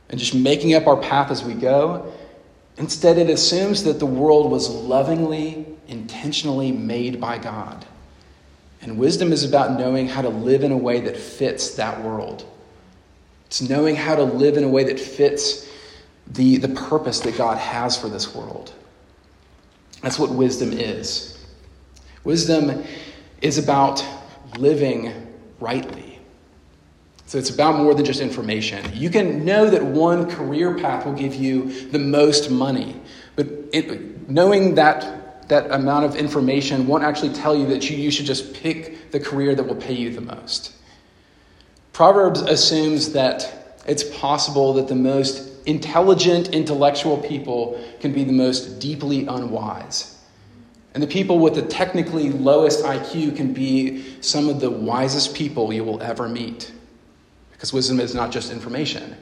and 0.08 0.18
just 0.18 0.34
making 0.34 0.74
up 0.74 0.86
our 0.86 0.96
path 0.96 1.30
as 1.30 1.44
we 1.44 1.52
go. 1.52 2.10
Instead, 2.78 3.18
it 3.18 3.28
assumes 3.28 3.84
that 3.84 3.98
the 3.98 4.06
world 4.06 4.50
was 4.50 4.70
lovingly, 4.70 5.66
intentionally 5.88 6.72
made 6.72 7.20
by 7.20 7.36
God. 7.36 7.84
And 8.80 8.98
wisdom 8.98 9.32
is 9.32 9.44
about 9.44 9.78
knowing 9.78 10.08
how 10.08 10.22
to 10.22 10.30
live 10.30 10.64
in 10.64 10.72
a 10.72 10.76
way 10.76 11.00
that 11.00 11.16
fits 11.16 11.74
that 11.74 12.02
world. 12.02 12.46
It's 13.46 13.60
knowing 13.60 13.96
how 13.96 14.16
to 14.16 14.24
live 14.24 14.56
in 14.56 14.64
a 14.64 14.68
way 14.68 14.84
that 14.84 14.98
fits 14.98 15.68
the, 16.28 16.56
the 16.56 16.68
purpose 16.68 17.20
that 17.20 17.36
God 17.36 17.58
has 17.58 17.96
for 17.96 18.08
this 18.08 18.34
world. 18.34 18.72
That's 20.02 20.18
what 20.18 20.30
wisdom 20.30 20.72
is. 20.72 21.38
Wisdom 22.24 22.84
is 23.40 23.58
about 23.58 24.04
living 24.58 25.12
rightly. 25.60 26.18
So 27.26 27.38
it's 27.38 27.50
about 27.50 27.76
more 27.76 27.94
than 27.94 28.04
just 28.04 28.20
information. 28.20 28.84
You 28.94 29.10
can 29.10 29.44
know 29.44 29.68
that 29.68 29.82
one 29.82 30.30
career 30.30 30.78
path 30.78 31.06
will 31.06 31.14
give 31.14 31.34
you 31.34 31.88
the 31.88 31.98
most 31.98 32.50
money, 32.50 33.00
but 33.34 33.46
it, 33.72 34.28
knowing 34.28 34.74
that 34.76 35.48
that 35.48 35.70
amount 35.70 36.04
of 36.04 36.16
information 36.16 36.86
won't 36.86 37.04
actually 37.04 37.32
tell 37.32 37.56
you 37.56 37.66
that 37.66 37.88
you, 37.90 37.96
you 37.96 38.10
should 38.10 38.26
just 38.26 38.54
pick 38.54 39.10
the 39.10 39.20
career 39.20 39.54
that 39.54 39.64
will 39.64 39.74
pay 39.74 39.94
you 39.94 40.12
the 40.12 40.20
most. 40.20 40.72
Proverbs 41.92 42.40
assumes 42.40 43.12
that 43.12 43.82
it's 43.86 44.04
possible 44.18 44.74
that 44.74 44.88
the 44.88 44.94
most 44.94 45.53
intelligent, 45.66 46.48
intellectual 46.48 47.18
people 47.18 47.82
can 48.00 48.12
be 48.12 48.24
the 48.24 48.32
most 48.32 48.78
deeply 48.78 49.26
unwise. 49.26 50.18
And 50.94 51.02
the 51.02 51.08
people 51.08 51.40
with 51.40 51.56
the 51.56 51.62
technically 51.62 52.30
lowest 52.30 52.84
IQ 52.84 53.36
can 53.36 53.52
be 53.52 54.20
some 54.20 54.48
of 54.48 54.60
the 54.60 54.70
wisest 54.70 55.34
people 55.34 55.72
you 55.72 55.82
will 55.82 56.00
ever 56.00 56.28
meet. 56.28 56.72
Because 57.52 57.72
wisdom 57.72 57.98
is 57.98 58.14
not 58.14 58.30
just 58.30 58.52
information. 58.52 59.16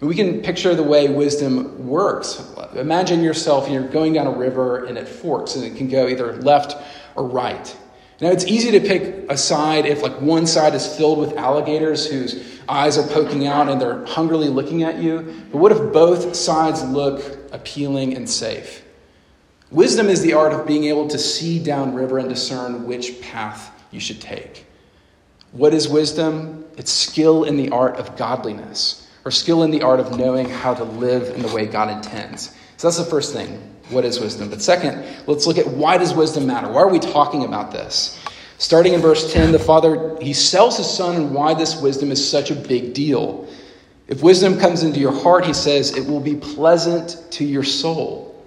we 0.00 0.14
can 0.14 0.40
picture 0.42 0.74
the 0.74 0.82
way 0.82 1.08
wisdom 1.08 1.88
works. 1.88 2.42
Imagine 2.74 3.22
yourself, 3.22 3.68
you're 3.68 3.88
going 3.88 4.12
down 4.12 4.26
a 4.26 4.30
river 4.30 4.84
and 4.84 4.96
it 4.96 5.08
forks, 5.08 5.56
and 5.56 5.64
it 5.64 5.76
can 5.76 5.88
go 5.88 6.06
either 6.06 6.36
left 6.42 6.76
or 7.16 7.26
right. 7.26 7.76
Now, 8.20 8.30
it's 8.30 8.46
easy 8.46 8.70
to 8.70 8.80
pick 8.80 9.30
a 9.30 9.36
side 9.36 9.84
if, 9.84 10.02
like, 10.02 10.20
one 10.22 10.46
side 10.46 10.74
is 10.74 10.96
filled 10.96 11.18
with 11.18 11.36
alligators 11.36 12.06
whose 12.06 12.60
eyes 12.66 12.96
are 12.96 13.06
poking 13.08 13.46
out 13.46 13.68
and 13.68 13.78
they're 13.80 14.06
hungrily 14.06 14.48
looking 14.48 14.82
at 14.82 14.98
you. 14.98 15.34
But 15.52 15.58
what 15.58 15.70
if 15.72 15.92
both 15.92 16.34
sides 16.34 16.82
look 16.82 17.38
appealing 17.52 18.16
and 18.16 18.28
safe? 18.28 18.82
Wisdom 19.70 20.08
is 20.08 20.22
the 20.22 20.32
art 20.32 20.52
of 20.52 20.66
being 20.66 20.84
able 20.84 21.08
to 21.08 21.18
see 21.18 21.58
downriver 21.58 22.18
and 22.18 22.28
discern 22.28 22.86
which 22.86 23.20
path 23.20 23.70
you 23.90 24.00
should 24.00 24.20
take. 24.20 24.64
What 25.52 25.74
is 25.74 25.88
wisdom? 25.88 26.64
It's 26.78 26.92
skill 26.92 27.44
in 27.44 27.56
the 27.56 27.70
art 27.70 27.96
of 27.96 28.16
godliness, 28.16 29.08
or 29.24 29.30
skill 29.30 29.62
in 29.62 29.70
the 29.70 29.82
art 29.82 30.00
of 30.00 30.16
knowing 30.16 30.48
how 30.48 30.72
to 30.72 30.84
live 30.84 31.34
in 31.34 31.42
the 31.42 31.52
way 31.54 31.66
God 31.66 31.90
intends. 31.90 32.54
So 32.76 32.86
that's 32.86 32.98
the 32.98 33.04
first 33.04 33.32
thing. 33.32 33.75
What 33.90 34.04
is 34.04 34.18
wisdom? 34.18 34.50
But 34.50 34.60
second, 34.60 35.04
let's 35.26 35.46
look 35.46 35.58
at 35.58 35.66
why 35.66 35.96
does 35.96 36.12
wisdom 36.12 36.46
matter? 36.46 36.68
Why 36.68 36.82
are 36.82 36.88
we 36.88 36.98
talking 36.98 37.44
about 37.44 37.70
this? 37.70 38.20
Starting 38.58 38.94
in 38.94 39.00
verse 39.00 39.32
10, 39.32 39.52
the 39.52 39.58
father 39.58 40.16
he 40.20 40.32
sells 40.32 40.78
his 40.78 40.90
son 40.90 41.16
and 41.16 41.34
why 41.34 41.54
this 41.54 41.80
wisdom 41.80 42.10
is 42.10 42.28
such 42.28 42.50
a 42.50 42.54
big 42.54 42.94
deal. 42.94 43.46
If 44.08 44.22
wisdom 44.22 44.58
comes 44.58 44.82
into 44.82 44.98
your 44.98 45.12
heart, 45.12 45.44
he 45.44 45.52
says, 45.52 45.96
it 45.96 46.08
will 46.08 46.20
be 46.20 46.34
pleasant 46.34 47.30
to 47.32 47.44
your 47.44 47.64
soul. 47.64 48.44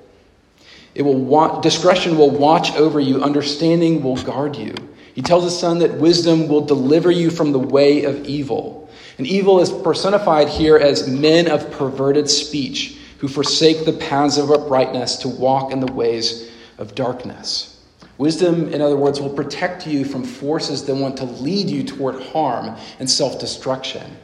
It 0.95 1.03
will 1.03 1.19
want, 1.19 1.61
discretion 1.61 2.17
will 2.17 2.31
watch 2.31 2.73
over 2.73 2.99
you, 2.99 3.21
understanding 3.21 4.01
will 4.01 4.17
guard 4.17 4.55
you. 4.55 4.73
He 5.13 5.21
tells 5.21 5.43
his 5.43 5.57
son 5.57 5.79
that 5.79 5.93
wisdom 5.93 6.47
will 6.47 6.65
deliver 6.65 7.11
you 7.11 7.29
from 7.29 7.51
the 7.51 7.59
way 7.59 8.03
of 8.03 8.25
evil. 8.25 8.89
And 9.17 9.27
evil 9.27 9.59
is 9.59 9.69
personified 9.69 10.49
here 10.49 10.77
as 10.77 11.07
men 11.07 11.49
of 11.49 11.69
perverted 11.71 12.29
speech 12.29 12.98
who 13.19 13.27
forsake 13.27 13.85
the 13.85 13.93
paths 13.93 14.37
of 14.37 14.49
uprightness 14.51 15.17
to 15.17 15.27
walk 15.27 15.71
in 15.71 15.79
the 15.79 15.91
ways 15.91 16.49
of 16.77 16.95
darkness. 16.95 17.81
Wisdom, 18.17 18.73
in 18.73 18.81
other 18.81 18.97
words, 18.97 19.21
will 19.21 19.29
protect 19.29 19.85
you 19.87 20.03
from 20.03 20.23
forces 20.23 20.85
that 20.85 20.95
want 20.95 21.17
to 21.17 21.25
lead 21.25 21.69
you 21.69 21.83
toward 21.83 22.21
harm 22.21 22.75
and 22.99 23.09
self 23.09 23.39
destruction. 23.39 24.17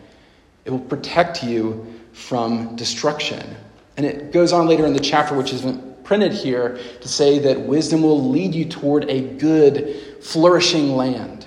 It 0.66 0.72
will 0.72 0.80
protect 0.80 1.44
you 1.44 1.86
from 2.14 2.76
destruction. 2.76 3.56
And 3.98 4.06
it 4.06 4.32
goes 4.32 4.52
on 4.52 4.68
later 4.68 4.86
in 4.86 4.94
the 4.94 5.00
chapter, 5.00 5.36
which 5.36 5.54
isn't 5.54 6.04
printed 6.04 6.34
here, 6.34 6.80
to 7.02 7.08
say 7.08 7.40
that 7.40 7.60
wisdom 7.62 8.02
will 8.02 8.30
lead 8.30 8.54
you 8.54 8.66
toward 8.66 9.10
a 9.10 9.22
good, 9.36 10.18
flourishing 10.22 10.96
land. 10.96 11.46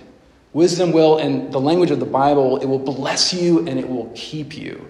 Wisdom 0.52 0.93
will, 0.93 1.19
in 1.19 1.50
the 1.50 1.61
language 1.61 1.90
of 1.90 2.00
the 2.00 2.07
Bible, 2.07 2.59
it 2.59 2.67
will 2.67 2.78
bless 2.78 3.33
you 3.33 3.67
and 3.67 3.78
it 3.78 3.88
will 3.88 4.11
keep 4.14 4.57
you. 4.57 4.88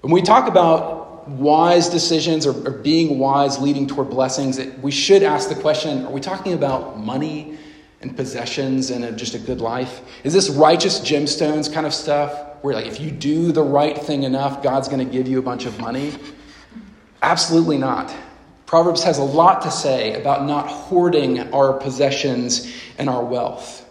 When 0.00 0.12
we 0.12 0.22
talk 0.22 0.46
about 0.48 0.95
wise 1.26 1.88
decisions 1.88 2.46
or, 2.46 2.52
or, 2.66 2.70
being 2.70 3.18
wise 3.18 3.58
leading 3.58 3.86
toward 3.86 4.10
blessings, 4.10 4.58
it, 4.58 4.78
we 4.78 4.90
should 4.90 5.22
ask 5.22 5.48
the 5.48 5.54
question 5.54 6.04
are 6.06 6.10
we 6.10 6.20
talking 6.20 6.52
about 6.52 6.98
money 6.98 7.58
and 8.00 8.16
possessions 8.16 8.90
and 8.90 9.04
a, 9.04 9.12
just 9.12 9.34
a 9.34 9.38
good 9.38 9.60
life? 9.60 10.02
Is 10.24 10.32
this 10.32 10.48
righteous 10.50 11.00
gemstones 11.00 11.72
kind 11.72 11.86
of 11.86 11.92
stuff 11.92 12.62
where, 12.62 12.74
like, 12.74 12.86
if 12.86 13.00
you 13.00 13.10
do 13.10 13.52
the 13.52 13.62
right 13.62 13.98
thing 13.98 14.22
enough, 14.22 14.62
God's 14.62 14.88
going 14.88 15.04
to 15.04 15.12
give 15.12 15.26
you 15.26 15.38
a 15.38 15.42
bunch 15.42 15.66
of 15.66 15.78
money? 15.80 16.12
Absolutely 17.22 17.78
not. 17.78 18.14
Proverbs 18.66 19.02
has 19.04 19.18
a 19.18 19.24
lot 19.24 19.62
to 19.62 19.70
say 19.70 20.20
about 20.20 20.44
not 20.44 20.68
hoarding 20.68 21.52
our 21.52 21.72
possessions 21.72 22.72
and 22.98 23.08
our 23.08 23.24
wealth. 23.24 23.88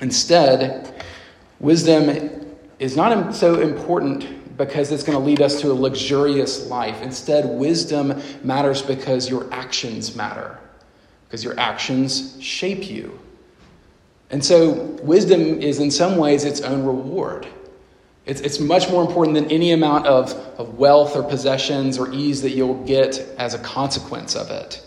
Instead, 0.00 1.04
wisdom 1.60 2.46
is 2.78 2.96
not 2.96 3.34
so 3.34 3.60
important 3.60 4.39
because 4.60 4.92
it's 4.92 5.02
going 5.02 5.16
to 5.16 5.24
lead 5.24 5.40
us 5.40 5.58
to 5.62 5.72
a 5.72 5.72
luxurious 5.72 6.66
life. 6.66 7.00
Instead, 7.00 7.46
wisdom 7.46 8.20
matters 8.44 8.82
because 8.82 9.30
your 9.30 9.50
actions 9.50 10.14
matter, 10.14 10.58
because 11.26 11.42
your 11.42 11.58
actions 11.58 12.36
shape 12.42 12.90
you. 12.90 13.18
And 14.28 14.44
so, 14.44 14.72
wisdom 15.02 15.40
is 15.40 15.80
in 15.80 15.90
some 15.90 16.18
ways 16.18 16.44
its 16.44 16.60
own 16.60 16.84
reward. 16.84 17.46
It's, 18.26 18.42
it's 18.42 18.60
much 18.60 18.90
more 18.90 19.02
important 19.02 19.34
than 19.34 19.50
any 19.50 19.72
amount 19.72 20.06
of, 20.06 20.32
of 20.58 20.78
wealth 20.78 21.16
or 21.16 21.22
possessions 21.22 21.96
or 21.98 22.12
ease 22.12 22.42
that 22.42 22.50
you'll 22.50 22.84
get 22.84 23.18
as 23.38 23.54
a 23.54 23.58
consequence 23.60 24.36
of 24.36 24.50
it. 24.50 24.86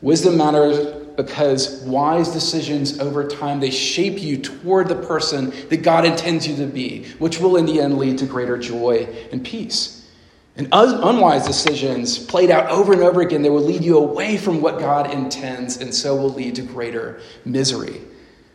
Wisdom 0.00 0.36
matters 0.36 1.07
because 1.18 1.80
wise 1.80 2.28
decisions 2.28 3.00
over 3.00 3.26
time 3.26 3.58
they 3.58 3.72
shape 3.72 4.22
you 4.22 4.38
toward 4.38 4.86
the 4.86 4.94
person 4.94 5.50
that 5.68 5.78
God 5.78 6.04
intends 6.04 6.46
you 6.46 6.54
to 6.58 6.66
be, 6.66 7.06
which 7.18 7.40
will 7.40 7.56
in 7.56 7.66
the 7.66 7.80
end 7.80 7.98
lead 7.98 8.18
to 8.18 8.24
greater 8.24 8.56
joy 8.56 9.08
and 9.32 9.44
peace. 9.44 10.08
And 10.56 10.68
unwise 10.70 11.44
decisions 11.44 12.20
played 12.20 12.52
out 12.52 12.70
over 12.70 12.92
and 12.92 13.02
over 13.02 13.20
again, 13.20 13.42
they 13.42 13.50
will 13.50 13.64
lead 13.64 13.82
you 13.82 13.98
away 13.98 14.36
from 14.36 14.62
what 14.62 14.78
God 14.78 15.12
intends 15.12 15.78
and 15.78 15.92
so 15.92 16.14
will 16.14 16.32
lead 16.32 16.54
to 16.54 16.62
greater 16.62 17.20
misery. 17.44 18.00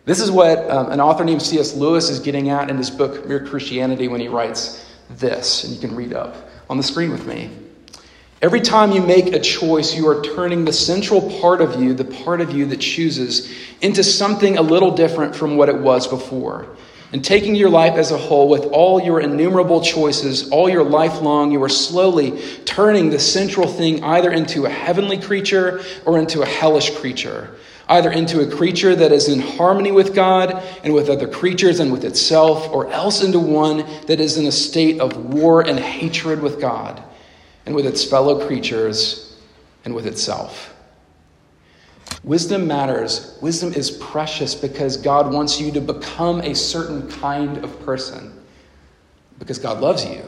This 0.05 0.21
is 0.21 0.31
what 0.31 0.69
um, 0.71 0.89
an 0.89 1.01
author 1.01 1.25
named 1.25 1.41
C.S. 1.41 1.73
Lewis 1.73 2.09
is 2.09 2.21
getting 2.21 2.49
at 2.49 2.69
in 2.69 2.77
his 2.77 2.89
book, 2.89 3.27
Mere 3.27 3.45
Christianity, 3.45 4.07
when 4.07 4.21
he 4.21 4.29
writes 4.29 4.89
this. 5.09 5.65
And 5.65 5.73
you 5.73 5.81
can 5.81 5.93
read 5.97 6.13
up 6.13 6.49
on 6.69 6.77
the 6.77 6.83
screen 6.83 7.11
with 7.11 7.27
me. 7.27 7.49
Every 8.43 8.59
time 8.59 8.91
you 8.91 9.01
make 9.01 9.27
a 9.27 9.39
choice, 9.39 9.95
you 9.95 10.05
are 10.09 10.21
turning 10.21 10.65
the 10.65 10.73
central 10.73 11.39
part 11.39 11.61
of 11.61 11.81
you, 11.81 11.93
the 11.93 12.03
part 12.03 12.41
of 12.41 12.51
you 12.51 12.65
that 12.65 12.81
chooses, 12.81 13.49
into 13.79 14.03
something 14.03 14.57
a 14.57 14.61
little 14.61 14.91
different 14.91 15.33
from 15.33 15.55
what 15.55 15.69
it 15.69 15.77
was 15.77 16.09
before. 16.09 16.67
And 17.13 17.23
taking 17.23 17.55
your 17.55 17.69
life 17.69 17.93
as 17.93 18.11
a 18.11 18.17
whole, 18.17 18.49
with 18.49 18.65
all 18.65 19.01
your 19.01 19.21
innumerable 19.21 19.79
choices, 19.79 20.49
all 20.49 20.67
your 20.67 20.83
life 20.83 21.21
long, 21.21 21.53
you 21.53 21.63
are 21.63 21.69
slowly 21.69 22.37
turning 22.65 23.11
the 23.11 23.19
central 23.19 23.65
thing 23.65 24.03
either 24.03 24.29
into 24.29 24.65
a 24.65 24.69
heavenly 24.69 25.21
creature 25.21 25.81
or 26.05 26.19
into 26.19 26.41
a 26.41 26.45
hellish 26.45 26.93
creature. 26.97 27.55
Either 27.87 28.11
into 28.11 28.41
a 28.41 28.53
creature 28.53 28.93
that 28.93 29.13
is 29.13 29.29
in 29.29 29.39
harmony 29.39 29.93
with 29.93 30.13
God 30.13 30.61
and 30.83 30.93
with 30.93 31.07
other 31.07 31.29
creatures 31.29 31.79
and 31.79 31.93
with 31.93 32.03
itself, 32.03 32.67
or 32.73 32.91
else 32.91 33.23
into 33.23 33.39
one 33.39 33.85
that 34.07 34.19
is 34.19 34.37
in 34.37 34.47
a 34.47 34.51
state 34.51 34.99
of 34.99 35.15
war 35.33 35.61
and 35.61 35.79
hatred 35.79 36.41
with 36.41 36.59
God 36.59 37.01
and 37.65 37.75
with 37.75 37.85
its 37.85 38.03
fellow 38.03 38.45
creatures 38.45 39.37
and 39.85 39.93
with 39.93 40.05
itself. 40.05 40.73
Wisdom 42.23 42.67
matters. 42.67 43.37
Wisdom 43.41 43.73
is 43.73 43.91
precious 43.91 44.55
because 44.55 44.97
God 44.97 45.33
wants 45.33 45.59
you 45.59 45.71
to 45.71 45.81
become 45.81 46.39
a 46.41 46.55
certain 46.55 47.09
kind 47.09 47.63
of 47.63 47.79
person, 47.85 48.33
because 49.39 49.59
God 49.59 49.81
loves 49.81 50.05
you. 50.05 50.23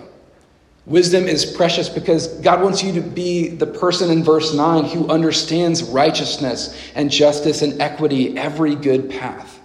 Wisdom 0.86 1.24
is 1.24 1.46
precious 1.46 1.90
because 1.90 2.28
God 2.42 2.62
wants 2.62 2.84
you 2.84 2.94
to 2.94 3.02
be 3.02 3.48
the 3.48 3.66
person 3.66 4.12
in 4.12 4.24
verse 4.24 4.54
9 4.54 4.84
who 4.86 5.10
understands 5.10 5.82
righteousness 5.82 6.92
and 6.94 7.10
justice 7.10 7.64
and 7.64 7.82
equity, 7.82 8.38
every 8.38 8.76
good 8.76 9.10
path. 9.10 9.60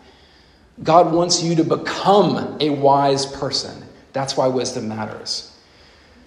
God 0.82 1.12
wants 1.12 1.42
you 1.42 1.54
to 1.56 1.64
become 1.64 2.56
a 2.60 2.70
wise 2.70 3.26
person. 3.26 3.84
That's 4.14 4.34
why 4.36 4.46
wisdom 4.46 4.88
matters. 4.88 5.49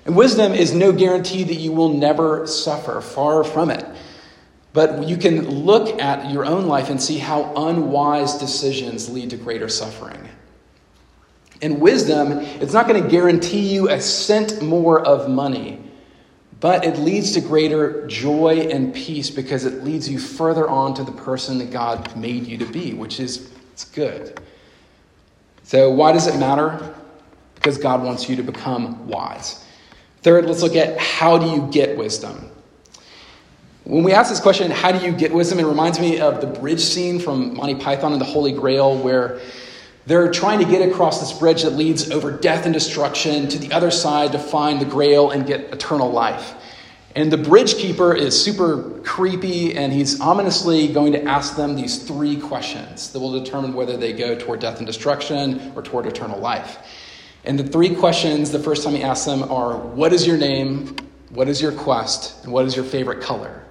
And 0.06 0.16
wisdom 0.16 0.54
is 0.54 0.74
no 0.74 0.92
guarantee 0.92 1.44
that 1.44 1.56
you 1.56 1.72
will 1.72 1.94
never 1.94 2.46
suffer, 2.46 3.00
far 3.02 3.44
from 3.44 3.70
it. 3.70 3.86
But 4.74 5.08
you 5.08 5.18
can 5.18 5.48
look 5.66 6.02
at 6.02 6.32
your 6.32 6.46
own 6.46 6.66
life 6.68 6.90
and 6.90 7.02
see 7.02 7.20
how 7.20 7.54
unwise 7.56 8.36
decisions 8.38 9.10
lead 9.10 9.30
to 9.30 9.38
greater 9.38 9.70
suffering. 9.70 10.28
And 11.62 11.80
wisdom, 11.80 12.40
it's 12.40 12.74
not 12.74 12.88
going 12.88 13.02
to 13.02 13.10
guarantee 13.10 13.74
you 13.74 13.90
a 13.90 14.02
cent 14.02 14.62
more 14.62 15.00
of 15.00 15.30
money, 15.30 15.80
but 16.60 16.84
it 16.84 16.98
leads 16.98 17.34
to 17.34 17.42
greater 17.42 18.06
joy 18.08 18.68
and 18.70 18.94
peace 18.94 19.30
because 19.30 19.64
it 19.64 19.84
leads 19.84 20.10
you 20.10 20.20
further 20.20 20.68
on 20.68 20.96
to 20.96 21.04
the 21.04 21.12
person 21.12 21.60
that 21.60 21.72
God 21.72 22.18
made 22.18 22.48
you 22.48 22.58
to 22.58 22.66
be, 22.66 22.94
which 22.94 23.20
is 23.20 23.50
it's 23.72 23.86
good. 23.86 24.40
So 25.64 25.92
why 25.92 26.12
does 26.12 26.28
it 26.28 26.38
matter? 26.38 26.94
Because 27.56 27.78
God 27.78 28.04
wants 28.04 28.28
you 28.28 28.36
to 28.36 28.44
become 28.44 29.08
wise. 29.08 29.63
Third, 30.24 30.46
let's 30.46 30.62
look 30.62 30.78
at 30.78 30.98
how 30.98 31.38
do 31.38 31.48
you 31.48 31.70
get 31.70 31.98
wisdom? 31.98 32.50
When 33.84 34.04
we 34.04 34.14
ask 34.14 34.30
this 34.30 34.40
question, 34.40 34.72
how 34.72 34.94
do 34.94 35.06
you 35.06 35.12
get 35.12 35.34
wisdom, 35.34 35.60
it 35.60 35.66
reminds 35.66 36.00
me 36.00 36.22
of 36.22 36.40
the 36.40 36.48
bridge 36.48 36.80
scene 36.80 37.20
from 37.20 37.56
Monty 37.56 37.76
Python 37.76 38.14
and 38.14 38.22
the 38.22 38.26
Holy 38.26 38.54
Grail, 38.54 38.98
where 38.98 39.42
they're 40.06 40.32
trying 40.32 40.60
to 40.60 40.66
get 40.66 40.88
across 40.90 41.20
this 41.20 41.38
bridge 41.38 41.64
that 41.64 41.72
leads 41.72 42.10
over 42.10 42.32
death 42.32 42.64
and 42.64 42.74
destruction 42.74 43.50
to 43.50 43.60
the 43.60 43.74
other 43.74 43.92
side 43.92 44.32
to 44.32 44.40
find 44.40 44.80
the 44.80 44.86
grail 44.86 45.32
and 45.32 45.46
get 45.46 45.74
eternal 45.74 46.10
life. 46.10 46.56
And 47.18 47.30
the 47.30 47.38
bridge 47.38 47.76
keeper 47.76 48.16
is 48.16 48.42
super 48.42 49.02
creepy, 49.04 49.76
and 49.76 49.92
he's 49.92 50.22
ominously 50.22 50.88
going 50.88 51.12
to 51.12 51.24
ask 51.26 51.58
them 51.58 51.76
these 51.76 52.02
three 52.02 52.40
questions 52.40 53.12
that 53.12 53.20
will 53.20 53.38
determine 53.38 53.74
whether 53.74 53.98
they 53.98 54.14
go 54.14 54.36
toward 54.36 54.62
death 54.62 54.78
and 54.78 54.88
destruction 54.88 55.74
or 55.76 55.82
toward 55.82 56.06
eternal 56.06 56.40
life. 56.40 56.78
And 57.46 57.60
the 57.60 57.64
three 57.64 57.94
questions 57.94 58.52
the 58.52 58.60
first 58.60 58.84
time 58.84 58.96
he 58.96 59.04
asks 59.04 59.26
them 59.26 59.44
are 59.44 59.78
What 59.78 60.14
is 60.14 60.26
your 60.26 60.38
name? 60.38 60.96
What 61.30 61.50
is 61.50 61.62
your 61.62 61.72
quest? 61.72 62.44
And 62.44 62.54
what 62.54 62.66
is 62.66 62.76
your 62.76 62.86
favorite 62.86 63.22
color? 63.22 63.64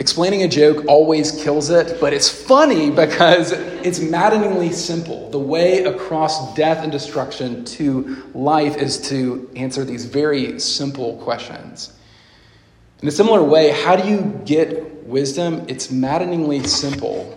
Explaining 0.00 0.42
a 0.42 0.48
joke 0.48 0.86
always 0.88 1.30
kills 1.44 1.68
it, 1.68 2.00
but 2.00 2.14
it's 2.14 2.28
funny 2.28 2.90
because 3.04 3.52
it's 3.52 4.00
maddeningly 4.00 4.72
simple. 4.72 5.28
The 5.30 5.38
way 5.38 5.84
across 5.84 6.54
death 6.54 6.82
and 6.82 6.90
destruction 6.90 7.64
to 7.66 8.24
life 8.34 8.76
is 8.78 8.98
to 9.10 9.50
answer 9.54 9.84
these 9.84 10.06
very 10.06 10.58
simple 10.58 11.18
questions. 11.18 11.92
In 13.02 13.08
a 13.08 13.10
similar 13.10 13.42
way, 13.42 13.70
how 13.70 13.94
do 13.94 14.08
you 14.08 14.40
get 14.44 15.04
wisdom? 15.04 15.66
It's 15.68 15.90
maddeningly 15.90 16.64
simple, 16.64 17.36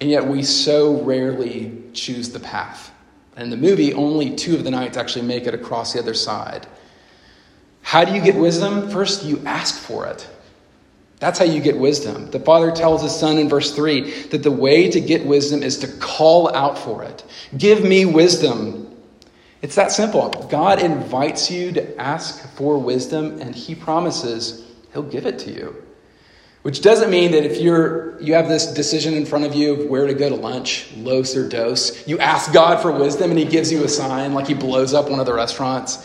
and 0.00 0.10
yet 0.10 0.26
we 0.26 0.42
so 0.42 1.02
rarely 1.02 1.82
choose 1.92 2.30
the 2.30 2.40
path. 2.40 2.90
In 3.36 3.50
the 3.50 3.56
movie, 3.56 3.92
only 3.92 4.34
two 4.34 4.54
of 4.54 4.64
the 4.64 4.70
knights 4.70 4.96
actually 4.96 5.26
make 5.26 5.46
it 5.46 5.54
across 5.54 5.92
the 5.92 5.98
other 5.98 6.14
side. 6.14 6.66
How 7.82 8.04
do 8.04 8.14
you 8.14 8.20
get 8.20 8.34
wisdom? 8.36 8.90
First, 8.90 9.24
you 9.24 9.42
ask 9.44 9.78
for 9.78 10.06
it. 10.06 10.26
That's 11.18 11.38
how 11.38 11.44
you 11.44 11.60
get 11.60 11.78
wisdom. 11.78 12.30
The 12.30 12.40
Father 12.40 12.70
tells 12.70 13.02
His 13.02 13.14
Son 13.14 13.38
in 13.38 13.48
verse 13.48 13.74
3 13.74 14.28
that 14.28 14.42
the 14.42 14.50
way 14.50 14.90
to 14.90 15.00
get 15.00 15.24
wisdom 15.24 15.62
is 15.62 15.78
to 15.78 15.88
call 15.98 16.54
out 16.54 16.78
for 16.78 17.02
it. 17.04 17.24
Give 17.56 17.84
me 17.84 18.04
wisdom. 18.04 18.94
It's 19.62 19.74
that 19.76 19.92
simple. 19.92 20.28
God 20.50 20.82
invites 20.82 21.50
you 21.50 21.72
to 21.72 22.00
ask 22.00 22.54
for 22.54 22.78
wisdom, 22.78 23.40
and 23.40 23.54
He 23.54 23.74
promises 23.74 24.64
He'll 24.92 25.02
give 25.02 25.26
it 25.26 25.38
to 25.40 25.52
you. 25.52 25.85
Which 26.62 26.82
doesn't 26.82 27.10
mean 27.10 27.30
that 27.32 27.44
if 27.44 27.60
you're 27.60 28.20
you 28.20 28.34
have 28.34 28.48
this 28.48 28.66
decision 28.66 29.14
in 29.14 29.24
front 29.24 29.44
of 29.44 29.54
you 29.54 29.74
of 29.74 29.90
where 29.90 30.06
to 30.06 30.14
go 30.14 30.28
to 30.28 30.34
lunch, 30.34 30.88
los 30.96 31.36
or 31.36 31.48
dos, 31.48 32.06
you 32.08 32.18
ask 32.18 32.52
God 32.52 32.82
for 32.82 32.90
wisdom 32.90 33.30
and 33.30 33.38
He 33.38 33.44
gives 33.44 33.70
you 33.70 33.84
a 33.84 33.88
sign 33.88 34.34
like 34.34 34.48
He 34.48 34.54
blows 34.54 34.94
up 34.94 35.08
one 35.08 35.20
of 35.20 35.26
the 35.26 35.34
restaurants. 35.34 36.04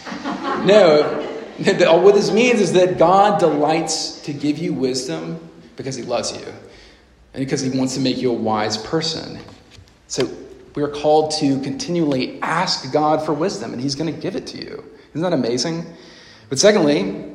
No, 0.64 1.28
what 1.62 2.16
this 2.16 2.32
means 2.32 2.60
is 2.60 2.74
that 2.74 2.98
God 2.98 3.40
delights 3.40 4.22
to 4.22 4.34
give 4.34 4.58
you 4.58 4.74
wisdom 4.74 5.40
because 5.76 5.96
he 5.96 6.02
loves 6.02 6.32
you 6.36 6.46
and 7.34 7.46
because 7.46 7.62
he 7.62 7.70
wants 7.78 7.94
to 7.96 8.00
make 8.00 8.18
you 8.18 8.32
a 8.32 8.34
wise 8.34 8.78
person. 8.78 9.40
So 10.08 10.30
we 10.76 10.82
are 10.82 10.90
called 10.90 11.32
to 11.40 11.60
continually 11.62 12.42
ask 12.42 12.92
God 12.92 13.24
for 13.26 13.34
wisdom, 13.34 13.74
and 13.74 13.82
he's 13.82 13.96
going 13.96 14.14
to 14.14 14.20
give 14.20 14.36
it 14.36 14.48
to 14.48 14.58
you. 14.58 14.84
Isn't 15.14 15.22
that 15.22 15.34
amazing? 15.34 15.86
But 16.50 16.60
secondly, 16.60 17.26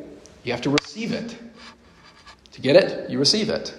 you 0.42 0.52
have 0.52 0.62
to 0.62 0.70
receive 0.70 1.12
it. 1.12 1.36
To 2.56 2.62
get 2.62 2.74
it, 2.74 3.10
you 3.10 3.18
receive 3.18 3.50
it. 3.50 3.74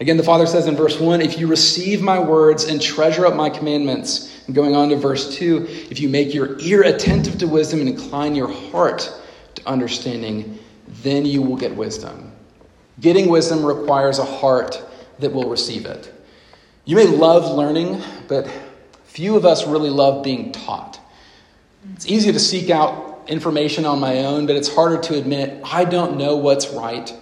Again, 0.00 0.16
the 0.16 0.24
Father 0.24 0.46
says 0.46 0.66
in 0.66 0.74
verse 0.74 0.98
1 0.98 1.20
if 1.20 1.38
you 1.38 1.46
receive 1.46 2.02
my 2.02 2.18
words 2.18 2.64
and 2.64 2.82
treasure 2.82 3.24
up 3.24 3.36
my 3.36 3.48
commandments, 3.48 4.44
and 4.46 4.54
going 4.54 4.74
on 4.74 4.88
to 4.88 4.96
verse 4.96 5.36
2, 5.36 5.64
if 5.90 6.00
you 6.00 6.08
make 6.08 6.34
your 6.34 6.58
ear 6.58 6.82
attentive 6.82 7.38
to 7.38 7.46
wisdom 7.46 7.78
and 7.78 7.88
incline 7.88 8.34
your 8.34 8.48
heart 8.48 9.12
to 9.54 9.68
understanding, 9.68 10.58
then 10.88 11.24
you 11.24 11.40
will 11.40 11.56
get 11.56 11.74
wisdom. 11.76 12.32
Getting 13.00 13.28
wisdom 13.28 13.64
requires 13.64 14.18
a 14.18 14.24
heart 14.24 14.84
that 15.20 15.32
will 15.32 15.48
receive 15.48 15.86
it. 15.86 16.12
You 16.84 16.96
may 16.96 17.06
love 17.06 17.56
learning, 17.56 18.02
but 18.26 18.50
few 19.04 19.36
of 19.36 19.46
us 19.46 19.68
really 19.68 19.90
love 19.90 20.24
being 20.24 20.50
taught. 20.50 20.98
It's 21.94 22.06
easy 22.06 22.32
to 22.32 22.40
seek 22.40 22.70
out 22.70 23.22
information 23.28 23.84
on 23.84 24.00
my 24.00 24.24
own, 24.24 24.46
but 24.46 24.56
it's 24.56 24.74
harder 24.74 25.00
to 25.02 25.14
admit, 25.16 25.60
I 25.64 25.84
don't 25.84 26.16
know 26.16 26.36
what's 26.36 26.70
right 26.70 27.12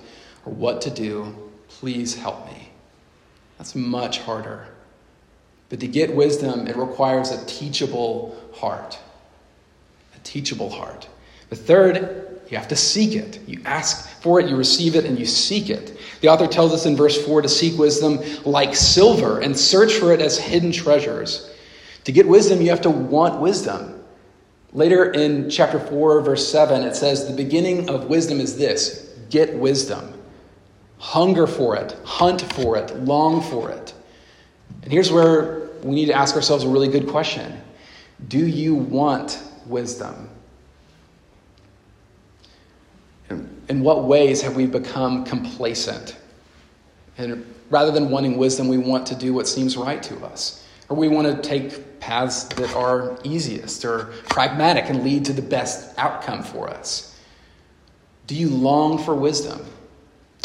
or 0.44 0.52
what 0.52 0.80
to 0.82 0.90
do. 0.90 1.34
Please 1.68 2.14
help 2.14 2.46
me. 2.46 2.70
That's 3.58 3.74
much 3.74 4.20
harder. 4.20 4.66
But 5.68 5.80
to 5.80 5.88
get 5.88 6.14
wisdom, 6.14 6.66
it 6.66 6.76
requires 6.76 7.30
a 7.30 7.44
teachable 7.46 8.40
heart. 8.54 8.98
A 10.14 10.18
teachable 10.20 10.70
heart. 10.70 11.08
The 11.50 11.56
third, 11.56 12.40
you 12.48 12.56
have 12.56 12.68
to 12.68 12.76
seek 12.76 13.14
it. 13.16 13.40
You 13.46 13.60
ask 13.64 14.20
for 14.20 14.40
it, 14.40 14.48
you 14.48 14.56
receive 14.56 14.96
it, 14.96 15.04
and 15.04 15.18
you 15.18 15.26
seek 15.26 15.70
it. 15.70 15.98
The 16.20 16.28
author 16.28 16.46
tells 16.46 16.72
us 16.72 16.86
in 16.86 16.96
verse 16.96 17.24
4 17.24 17.42
to 17.42 17.48
seek 17.48 17.78
wisdom 17.78 18.20
like 18.44 18.74
silver 18.74 19.40
and 19.40 19.58
search 19.58 19.94
for 19.94 20.12
it 20.12 20.20
as 20.20 20.38
hidden 20.38 20.72
treasures. 20.72 21.50
To 22.04 22.12
get 22.12 22.28
wisdom, 22.28 22.60
you 22.60 22.70
have 22.70 22.82
to 22.82 22.90
want 22.90 23.40
wisdom. 23.40 24.02
Later 24.72 25.12
in 25.12 25.48
chapter 25.50 25.78
4, 25.78 26.20
verse 26.20 26.50
7, 26.50 26.82
it 26.82 26.94
says, 26.94 27.26
The 27.26 27.34
beginning 27.34 27.88
of 27.88 28.06
wisdom 28.06 28.40
is 28.40 28.56
this 28.56 29.10
get 29.30 29.54
wisdom. 29.54 30.13
Hunger 31.04 31.46
for 31.46 31.76
it, 31.76 31.94
hunt 32.02 32.40
for 32.54 32.78
it, 32.78 32.96
long 33.00 33.42
for 33.42 33.70
it. 33.70 33.92
And 34.82 34.90
here's 34.90 35.12
where 35.12 35.68
we 35.82 35.94
need 35.94 36.06
to 36.06 36.14
ask 36.14 36.34
ourselves 36.34 36.64
a 36.64 36.68
really 36.68 36.88
good 36.88 37.06
question 37.08 37.60
Do 38.26 38.46
you 38.46 38.74
want 38.74 39.38
wisdom? 39.66 40.30
in 43.68 43.80
what 43.82 44.04
ways 44.04 44.40
have 44.40 44.56
we 44.56 44.66
become 44.66 45.24
complacent? 45.24 46.16
And 47.18 47.54
rather 47.68 47.90
than 47.90 48.08
wanting 48.08 48.38
wisdom, 48.38 48.68
we 48.68 48.78
want 48.78 49.06
to 49.08 49.14
do 49.14 49.34
what 49.34 49.46
seems 49.46 49.76
right 49.76 50.02
to 50.04 50.24
us. 50.24 50.66
Or 50.88 50.96
we 50.96 51.08
want 51.08 51.26
to 51.26 51.46
take 51.46 52.00
paths 52.00 52.44
that 52.44 52.74
are 52.74 53.18
easiest 53.24 53.84
or 53.84 54.12
pragmatic 54.30 54.88
and 54.88 55.04
lead 55.04 55.26
to 55.26 55.34
the 55.34 55.42
best 55.42 55.98
outcome 55.98 56.42
for 56.42 56.68
us. 56.70 57.18
Do 58.26 58.34
you 58.34 58.48
long 58.48 58.96
for 58.98 59.14
wisdom? 59.14 59.64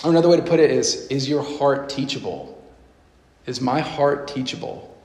Another 0.03 0.29
way 0.29 0.37
to 0.37 0.43
put 0.43 0.59
it 0.59 0.71
is 0.71 1.07
Is 1.07 1.27
your 1.27 1.43
heart 1.43 1.89
teachable? 1.89 2.55
Is 3.45 3.61
my 3.61 3.79
heart 3.79 4.27
teachable? 4.27 4.97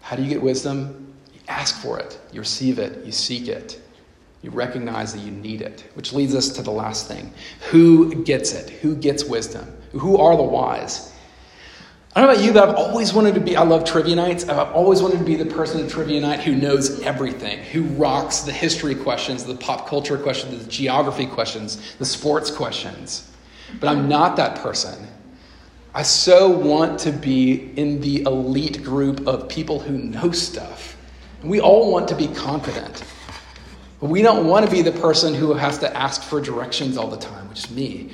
How 0.00 0.16
do 0.16 0.22
you 0.22 0.28
get 0.28 0.40
wisdom? 0.40 1.14
You 1.34 1.40
ask 1.48 1.80
for 1.80 1.98
it, 1.98 2.18
you 2.32 2.40
receive 2.40 2.78
it, 2.78 3.04
you 3.04 3.12
seek 3.12 3.48
it. 3.48 3.80
You 4.42 4.50
recognize 4.50 5.12
that 5.12 5.20
you 5.20 5.30
need 5.30 5.60
it, 5.60 5.90
which 5.94 6.14
leads 6.14 6.34
us 6.34 6.48
to 6.50 6.62
the 6.62 6.70
last 6.70 7.06
thing. 7.06 7.30
Who 7.70 8.14
gets 8.24 8.52
it? 8.52 8.70
Who 8.70 8.96
gets 8.96 9.24
wisdom? 9.24 9.66
Who 9.92 10.16
are 10.16 10.34
the 10.34 10.42
wise? 10.42 11.12
I 12.14 12.20
don't 12.20 12.28
know 12.28 12.34
about 12.34 12.44
you, 12.44 12.52
but 12.52 12.68
I've 12.68 12.74
always 12.74 13.12
wanted 13.12 13.34
to 13.34 13.40
be, 13.40 13.54
I 13.54 13.62
love 13.62 13.84
trivia 13.84 14.16
nights. 14.16 14.48
I've 14.48 14.72
always 14.72 15.02
wanted 15.02 15.18
to 15.18 15.24
be 15.24 15.36
the 15.36 15.44
person 15.44 15.84
at 15.84 15.90
trivia 15.90 16.20
night 16.20 16.40
who 16.40 16.56
knows 16.56 17.02
everything, 17.02 17.62
who 17.64 17.82
rocks 17.82 18.40
the 18.40 18.52
history 18.52 18.94
questions, 18.94 19.44
the 19.44 19.54
pop 19.56 19.86
culture 19.86 20.16
questions, 20.16 20.64
the 20.64 20.70
geography 20.70 21.26
questions, 21.26 21.94
the 21.98 22.06
sports 22.06 22.50
questions. 22.50 23.29
But 23.78 23.88
I'm 23.88 24.08
not 24.08 24.36
that 24.36 24.56
person. 24.56 25.06
I 25.92 26.02
so 26.02 26.48
want 26.48 27.00
to 27.00 27.12
be 27.12 27.72
in 27.76 28.00
the 28.00 28.22
elite 28.22 28.82
group 28.82 29.26
of 29.26 29.48
people 29.48 29.80
who 29.80 29.98
know 29.98 30.30
stuff. 30.30 30.96
We 31.42 31.60
all 31.60 31.90
want 31.90 32.08
to 32.08 32.14
be 32.14 32.28
confident. 32.28 33.02
We 34.00 34.22
don't 34.22 34.46
want 34.46 34.64
to 34.64 34.70
be 34.70 34.82
the 34.82 34.92
person 34.92 35.34
who 35.34 35.52
has 35.54 35.78
to 35.78 35.96
ask 35.96 36.22
for 36.22 36.40
directions 36.40 36.96
all 36.96 37.08
the 37.08 37.16
time, 37.16 37.48
which 37.48 37.64
is 37.64 37.70
me. 37.70 38.10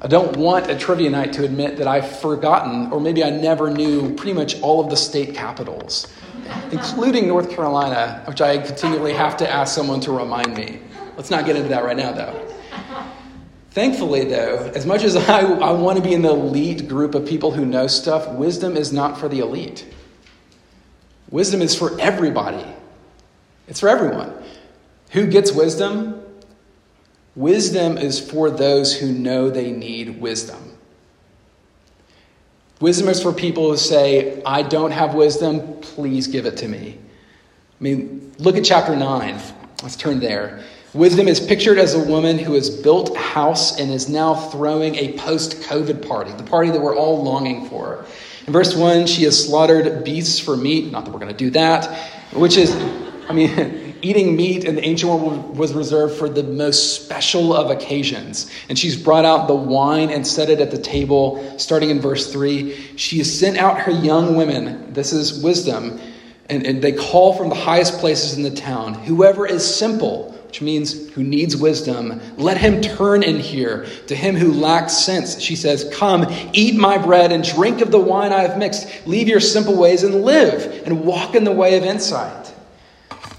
I 0.00 0.08
don't 0.08 0.36
want 0.36 0.70
a 0.70 0.76
trivia 0.76 1.08
night 1.08 1.32
to 1.34 1.44
admit 1.44 1.78
that 1.78 1.88
I've 1.88 2.20
forgotten, 2.20 2.92
or 2.92 3.00
maybe 3.00 3.24
I 3.24 3.30
never 3.30 3.70
knew, 3.70 4.14
pretty 4.14 4.34
much 4.34 4.60
all 4.60 4.84
of 4.84 4.90
the 4.90 4.96
state 4.96 5.34
capitals, 5.34 6.12
including 6.70 7.28
North 7.28 7.50
Carolina, 7.50 8.22
which 8.26 8.42
I 8.42 8.58
continually 8.58 9.14
have 9.14 9.38
to 9.38 9.50
ask 9.50 9.74
someone 9.74 10.00
to 10.00 10.12
remind 10.12 10.54
me. 10.54 10.80
Let's 11.16 11.30
not 11.30 11.46
get 11.46 11.56
into 11.56 11.70
that 11.70 11.82
right 11.82 11.96
now, 11.96 12.12
though. 12.12 12.55
Thankfully, 13.76 14.24
though, 14.24 14.72
as 14.74 14.86
much 14.86 15.04
as 15.04 15.16
I, 15.16 15.40
I 15.42 15.72
want 15.72 15.98
to 15.98 16.02
be 16.02 16.14
in 16.14 16.22
the 16.22 16.30
elite 16.30 16.88
group 16.88 17.14
of 17.14 17.26
people 17.26 17.50
who 17.50 17.66
know 17.66 17.86
stuff, 17.88 18.26
wisdom 18.26 18.74
is 18.74 18.90
not 18.90 19.20
for 19.20 19.28
the 19.28 19.40
elite. 19.40 19.86
Wisdom 21.28 21.60
is 21.60 21.76
for 21.76 22.00
everybody, 22.00 22.64
it's 23.68 23.80
for 23.80 23.90
everyone. 23.90 24.32
Who 25.10 25.26
gets 25.26 25.52
wisdom? 25.52 26.22
Wisdom 27.34 27.98
is 27.98 28.18
for 28.18 28.48
those 28.48 28.98
who 28.98 29.12
know 29.12 29.50
they 29.50 29.72
need 29.72 30.22
wisdom. 30.22 30.78
Wisdom 32.80 33.10
is 33.10 33.22
for 33.22 33.30
people 33.30 33.72
who 33.72 33.76
say, 33.76 34.42
I 34.46 34.62
don't 34.62 34.92
have 34.92 35.12
wisdom, 35.12 35.80
please 35.82 36.28
give 36.28 36.46
it 36.46 36.56
to 36.56 36.68
me. 36.68 36.96
I 36.98 37.82
mean, 37.84 38.32
look 38.38 38.56
at 38.56 38.64
chapter 38.64 38.96
9. 38.96 39.38
Let's 39.82 39.96
turn 39.96 40.18
there. 40.18 40.64
Wisdom 40.96 41.28
is 41.28 41.40
pictured 41.40 41.76
as 41.76 41.92
a 41.92 41.98
woman 41.98 42.38
who 42.38 42.54
has 42.54 42.70
built 42.70 43.14
a 43.14 43.18
house 43.18 43.78
and 43.78 43.92
is 43.92 44.08
now 44.08 44.34
throwing 44.34 44.94
a 44.94 45.12
post 45.18 45.60
COVID 45.60 46.08
party, 46.08 46.32
the 46.32 46.42
party 46.42 46.70
that 46.70 46.80
we're 46.80 46.96
all 46.96 47.22
longing 47.22 47.68
for. 47.68 48.06
In 48.46 48.52
verse 48.54 48.74
1, 48.74 49.06
she 49.06 49.24
has 49.24 49.46
slaughtered 49.46 50.04
beasts 50.04 50.38
for 50.38 50.56
meat. 50.56 50.90
Not 50.90 51.04
that 51.04 51.10
we're 51.10 51.20
going 51.20 51.32
to 51.32 51.36
do 51.36 51.50
that, 51.50 51.94
which 52.32 52.56
is, 52.56 52.74
I 53.28 53.34
mean, 53.34 53.94
eating 54.02 54.36
meat 54.36 54.64
in 54.64 54.74
the 54.74 54.84
ancient 54.86 55.12
world 55.12 55.58
was 55.58 55.74
reserved 55.74 56.16
for 56.16 56.30
the 56.30 56.42
most 56.42 57.04
special 57.04 57.54
of 57.54 57.70
occasions. 57.70 58.50
And 58.70 58.78
she's 58.78 58.96
brought 58.96 59.26
out 59.26 59.48
the 59.48 59.54
wine 59.54 60.08
and 60.08 60.26
set 60.26 60.48
it 60.48 60.62
at 60.62 60.70
the 60.70 60.78
table, 60.78 61.58
starting 61.58 61.90
in 61.90 62.00
verse 62.00 62.32
3. 62.32 62.96
She 62.96 63.18
has 63.18 63.38
sent 63.38 63.58
out 63.58 63.80
her 63.80 63.92
young 63.92 64.34
women. 64.34 64.94
This 64.94 65.12
is 65.12 65.42
wisdom. 65.42 66.00
And, 66.48 66.64
and 66.64 66.80
they 66.80 66.92
call 66.92 67.34
from 67.34 67.48
the 67.48 67.54
highest 67.56 67.98
places 67.98 68.36
in 68.36 68.42
the 68.42 68.50
town. 68.50 68.94
Whoever 68.94 69.46
is 69.46 69.62
simple, 69.64 70.32
which 70.46 70.62
means 70.62 71.10
who 71.10 71.22
needs 71.22 71.56
wisdom, 71.56 72.20
let 72.36 72.56
him 72.56 72.80
turn 72.80 73.22
in 73.22 73.40
here. 73.40 73.86
To 74.06 74.14
him 74.14 74.36
who 74.36 74.52
lacks 74.52 74.92
sense, 74.92 75.40
she 75.40 75.56
says, 75.56 75.90
Come, 75.92 76.26
eat 76.52 76.76
my 76.76 76.98
bread 76.98 77.32
and 77.32 77.42
drink 77.42 77.80
of 77.80 77.90
the 77.90 78.00
wine 78.00 78.32
I 78.32 78.42
have 78.42 78.58
mixed. 78.58 79.06
Leave 79.06 79.28
your 79.28 79.40
simple 79.40 79.76
ways 79.76 80.02
and 80.02 80.22
live, 80.22 80.82
and 80.86 81.04
walk 81.04 81.34
in 81.34 81.44
the 81.44 81.52
way 81.52 81.76
of 81.76 81.82
insight. 81.82 82.54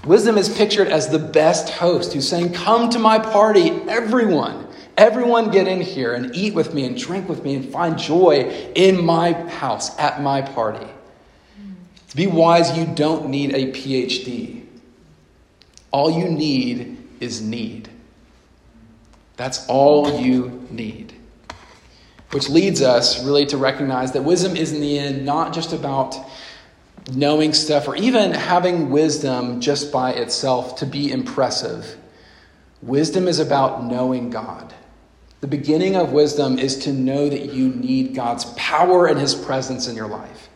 Wisdom 0.04 0.38
is 0.38 0.48
pictured 0.48 0.88
as 0.88 1.08
the 1.08 1.18
best 1.18 1.70
host 1.70 2.12
who's 2.12 2.28
saying, 2.28 2.52
Come 2.52 2.88
to 2.90 2.98
my 2.98 3.18
party, 3.18 3.70
everyone. 3.88 4.66
Everyone 4.96 5.50
get 5.50 5.68
in 5.68 5.80
here 5.80 6.14
and 6.14 6.34
eat 6.34 6.54
with 6.54 6.74
me 6.74 6.84
and 6.84 6.96
drink 6.96 7.28
with 7.28 7.44
me 7.44 7.54
and 7.54 7.68
find 7.68 7.98
joy 7.98 8.70
in 8.74 9.04
my 9.04 9.32
house, 9.32 9.96
at 9.98 10.22
my 10.22 10.42
party. 10.42 10.86
Be 12.18 12.26
wise, 12.26 12.76
you 12.76 12.84
don't 12.84 13.28
need 13.28 13.54
a 13.54 13.70
PhD. 13.70 14.64
All 15.92 16.10
you 16.10 16.28
need 16.28 16.98
is 17.20 17.40
need. 17.40 17.88
That's 19.36 19.64
all 19.68 20.20
you 20.20 20.66
need. 20.68 21.12
Which 22.32 22.48
leads 22.48 22.82
us 22.82 23.24
really 23.24 23.46
to 23.46 23.56
recognize 23.56 24.10
that 24.12 24.24
wisdom 24.24 24.56
is, 24.56 24.72
in 24.72 24.80
the 24.80 24.98
end, 24.98 25.24
not 25.24 25.54
just 25.54 25.72
about 25.72 26.16
knowing 27.12 27.52
stuff 27.52 27.86
or 27.86 27.94
even 27.94 28.32
having 28.32 28.90
wisdom 28.90 29.60
just 29.60 29.92
by 29.92 30.10
itself 30.10 30.74
to 30.78 30.86
be 30.86 31.12
impressive. 31.12 31.98
Wisdom 32.82 33.28
is 33.28 33.38
about 33.38 33.84
knowing 33.84 34.28
God. 34.28 34.74
The 35.40 35.46
beginning 35.46 35.94
of 35.94 36.10
wisdom 36.10 36.58
is 36.58 36.78
to 36.80 36.92
know 36.92 37.28
that 37.28 37.52
you 37.52 37.68
need 37.68 38.16
God's 38.16 38.44
power 38.56 39.06
and 39.06 39.20
His 39.20 39.36
presence 39.36 39.86
in 39.86 39.94
your 39.94 40.08
life. 40.08 40.47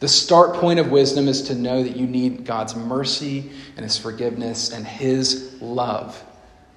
The 0.00 0.08
start 0.08 0.54
point 0.54 0.78
of 0.78 0.90
wisdom 0.90 1.26
is 1.26 1.42
to 1.42 1.54
know 1.54 1.82
that 1.82 1.96
you 1.96 2.06
need 2.06 2.44
God's 2.44 2.76
mercy 2.76 3.50
and 3.76 3.84
His 3.84 3.96
forgiveness 3.96 4.72
and 4.72 4.86
His 4.86 5.56
love 5.60 6.22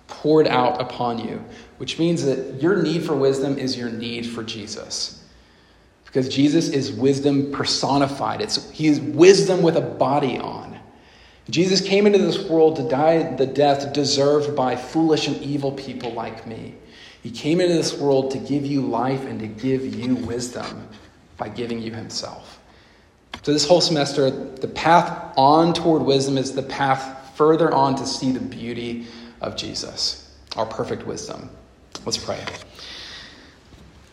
poured 0.07 0.47
out 0.47 0.81
upon 0.81 1.19
you, 1.19 1.43
which 1.77 1.99
means 1.99 2.23
that 2.23 2.61
your 2.61 2.81
need 2.81 3.03
for 3.03 3.15
wisdom 3.15 3.57
is 3.57 3.77
your 3.77 3.89
need 3.89 4.25
for 4.25 4.43
Jesus. 4.43 5.23
Because 6.05 6.27
Jesus 6.27 6.69
is 6.69 6.91
wisdom 6.91 7.51
personified. 7.51 8.41
It's, 8.41 8.69
he 8.71 8.87
is 8.87 8.99
wisdom 8.99 9.61
with 9.61 9.75
a 9.75 9.81
body 9.81 10.39
on. 10.39 10.79
Jesus 11.49 11.81
came 11.81 12.05
into 12.07 12.19
this 12.19 12.39
world 12.49 12.75
to 12.77 12.87
die 12.87 13.35
the 13.35 13.45
death 13.45 13.93
deserved 13.93 14.55
by 14.55 14.75
foolish 14.75 15.27
and 15.27 15.37
evil 15.41 15.71
people 15.71 16.11
like 16.13 16.47
me. 16.47 16.75
He 17.21 17.31
came 17.31 17.59
into 17.59 17.75
this 17.75 17.97
world 17.97 18.31
to 18.31 18.37
give 18.37 18.65
you 18.65 18.81
life 18.81 19.25
and 19.25 19.39
to 19.39 19.47
give 19.47 19.85
you 19.85 20.15
wisdom 20.15 20.87
by 21.37 21.49
giving 21.49 21.81
you 21.81 21.93
himself. 21.93 22.58
So, 23.43 23.53
this 23.53 23.67
whole 23.67 23.81
semester, 23.81 24.29
the 24.29 24.67
path 24.67 25.33
on 25.37 25.73
toward 25.73 26.01
wisdom 26.01 26.37
is 26.37 26.53
the 26.53 26.63
path 26.63 27.35
further 27.35 27.73
on 27.73 27.95
to 27.95 28.05
see 28.05 28.31
the 28.31 28.39
beauty 28.39 29.07
of 29.41 29.55
Jesus, 29.55 30.35
our 30.57 30.65
perfect 30.65 31.07
wisdom. 31.07 31.49
Let's 32.05 32.17
pray. 32.17 32.43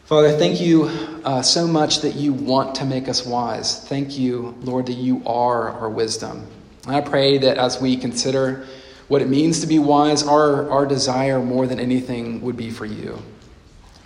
Father, 0.05 0.31
thank 0.31 0.61
you 0.61 0.85
uh, 1.25 1.43
so 1.43 1.67
much 1.67 2.03
that 2.03 2.15
you 2.15 2.33
want 2.33 2.77
to 2.77 2.85
make 2.85 3.09
us 3.09 3.27
wise. 3.27 3.85
Thank 3.89 4.17
you, 4.17 4.55
Lord, 4.61 4.87
that 4.87 4.93
you 4.93 5.21
are 5.27 5.71
our 5.71 5.91
wisdom. 5.91 6.47
And 6.87 6.95
I 6.95 7.01
pray 7.01 7.39
that 7.39 7.59
as 7.59 7.81
we 7.81 7.97
consider 7.97 8.67
what 9.09 9.23
it 9.23 9.29
means 9.29 9.61
to 9.63 9.67
be 9.67 9.81
wise, 9.81 10.23
our, 10.23 10.71
our 10.71 10.87
desire 10.87 11.41
more 11.41 11.67
than 11.67 11.81
anything 11.81 12.41
would 12.43 12.57
be 12.57 12.71
for 12.71 12.87
you. 12.87 13.21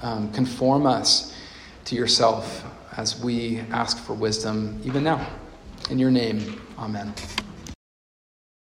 Um, 0.01 0.33
conform 0.33 0.87
us 0.87 1.37
to 1.85 1.95
yourself 1.95 2.65
as 2.97 3.21
we 3.23 3.61
ask 3.71 3.99
for 3.99 4.15
wisdom 4.15 4.81
even 4.85 5.05
now. 5.05 5.27
In 5.91 5.99
your 5.99 6.11
name, 6.11 6.61
amen. 6.79 7.13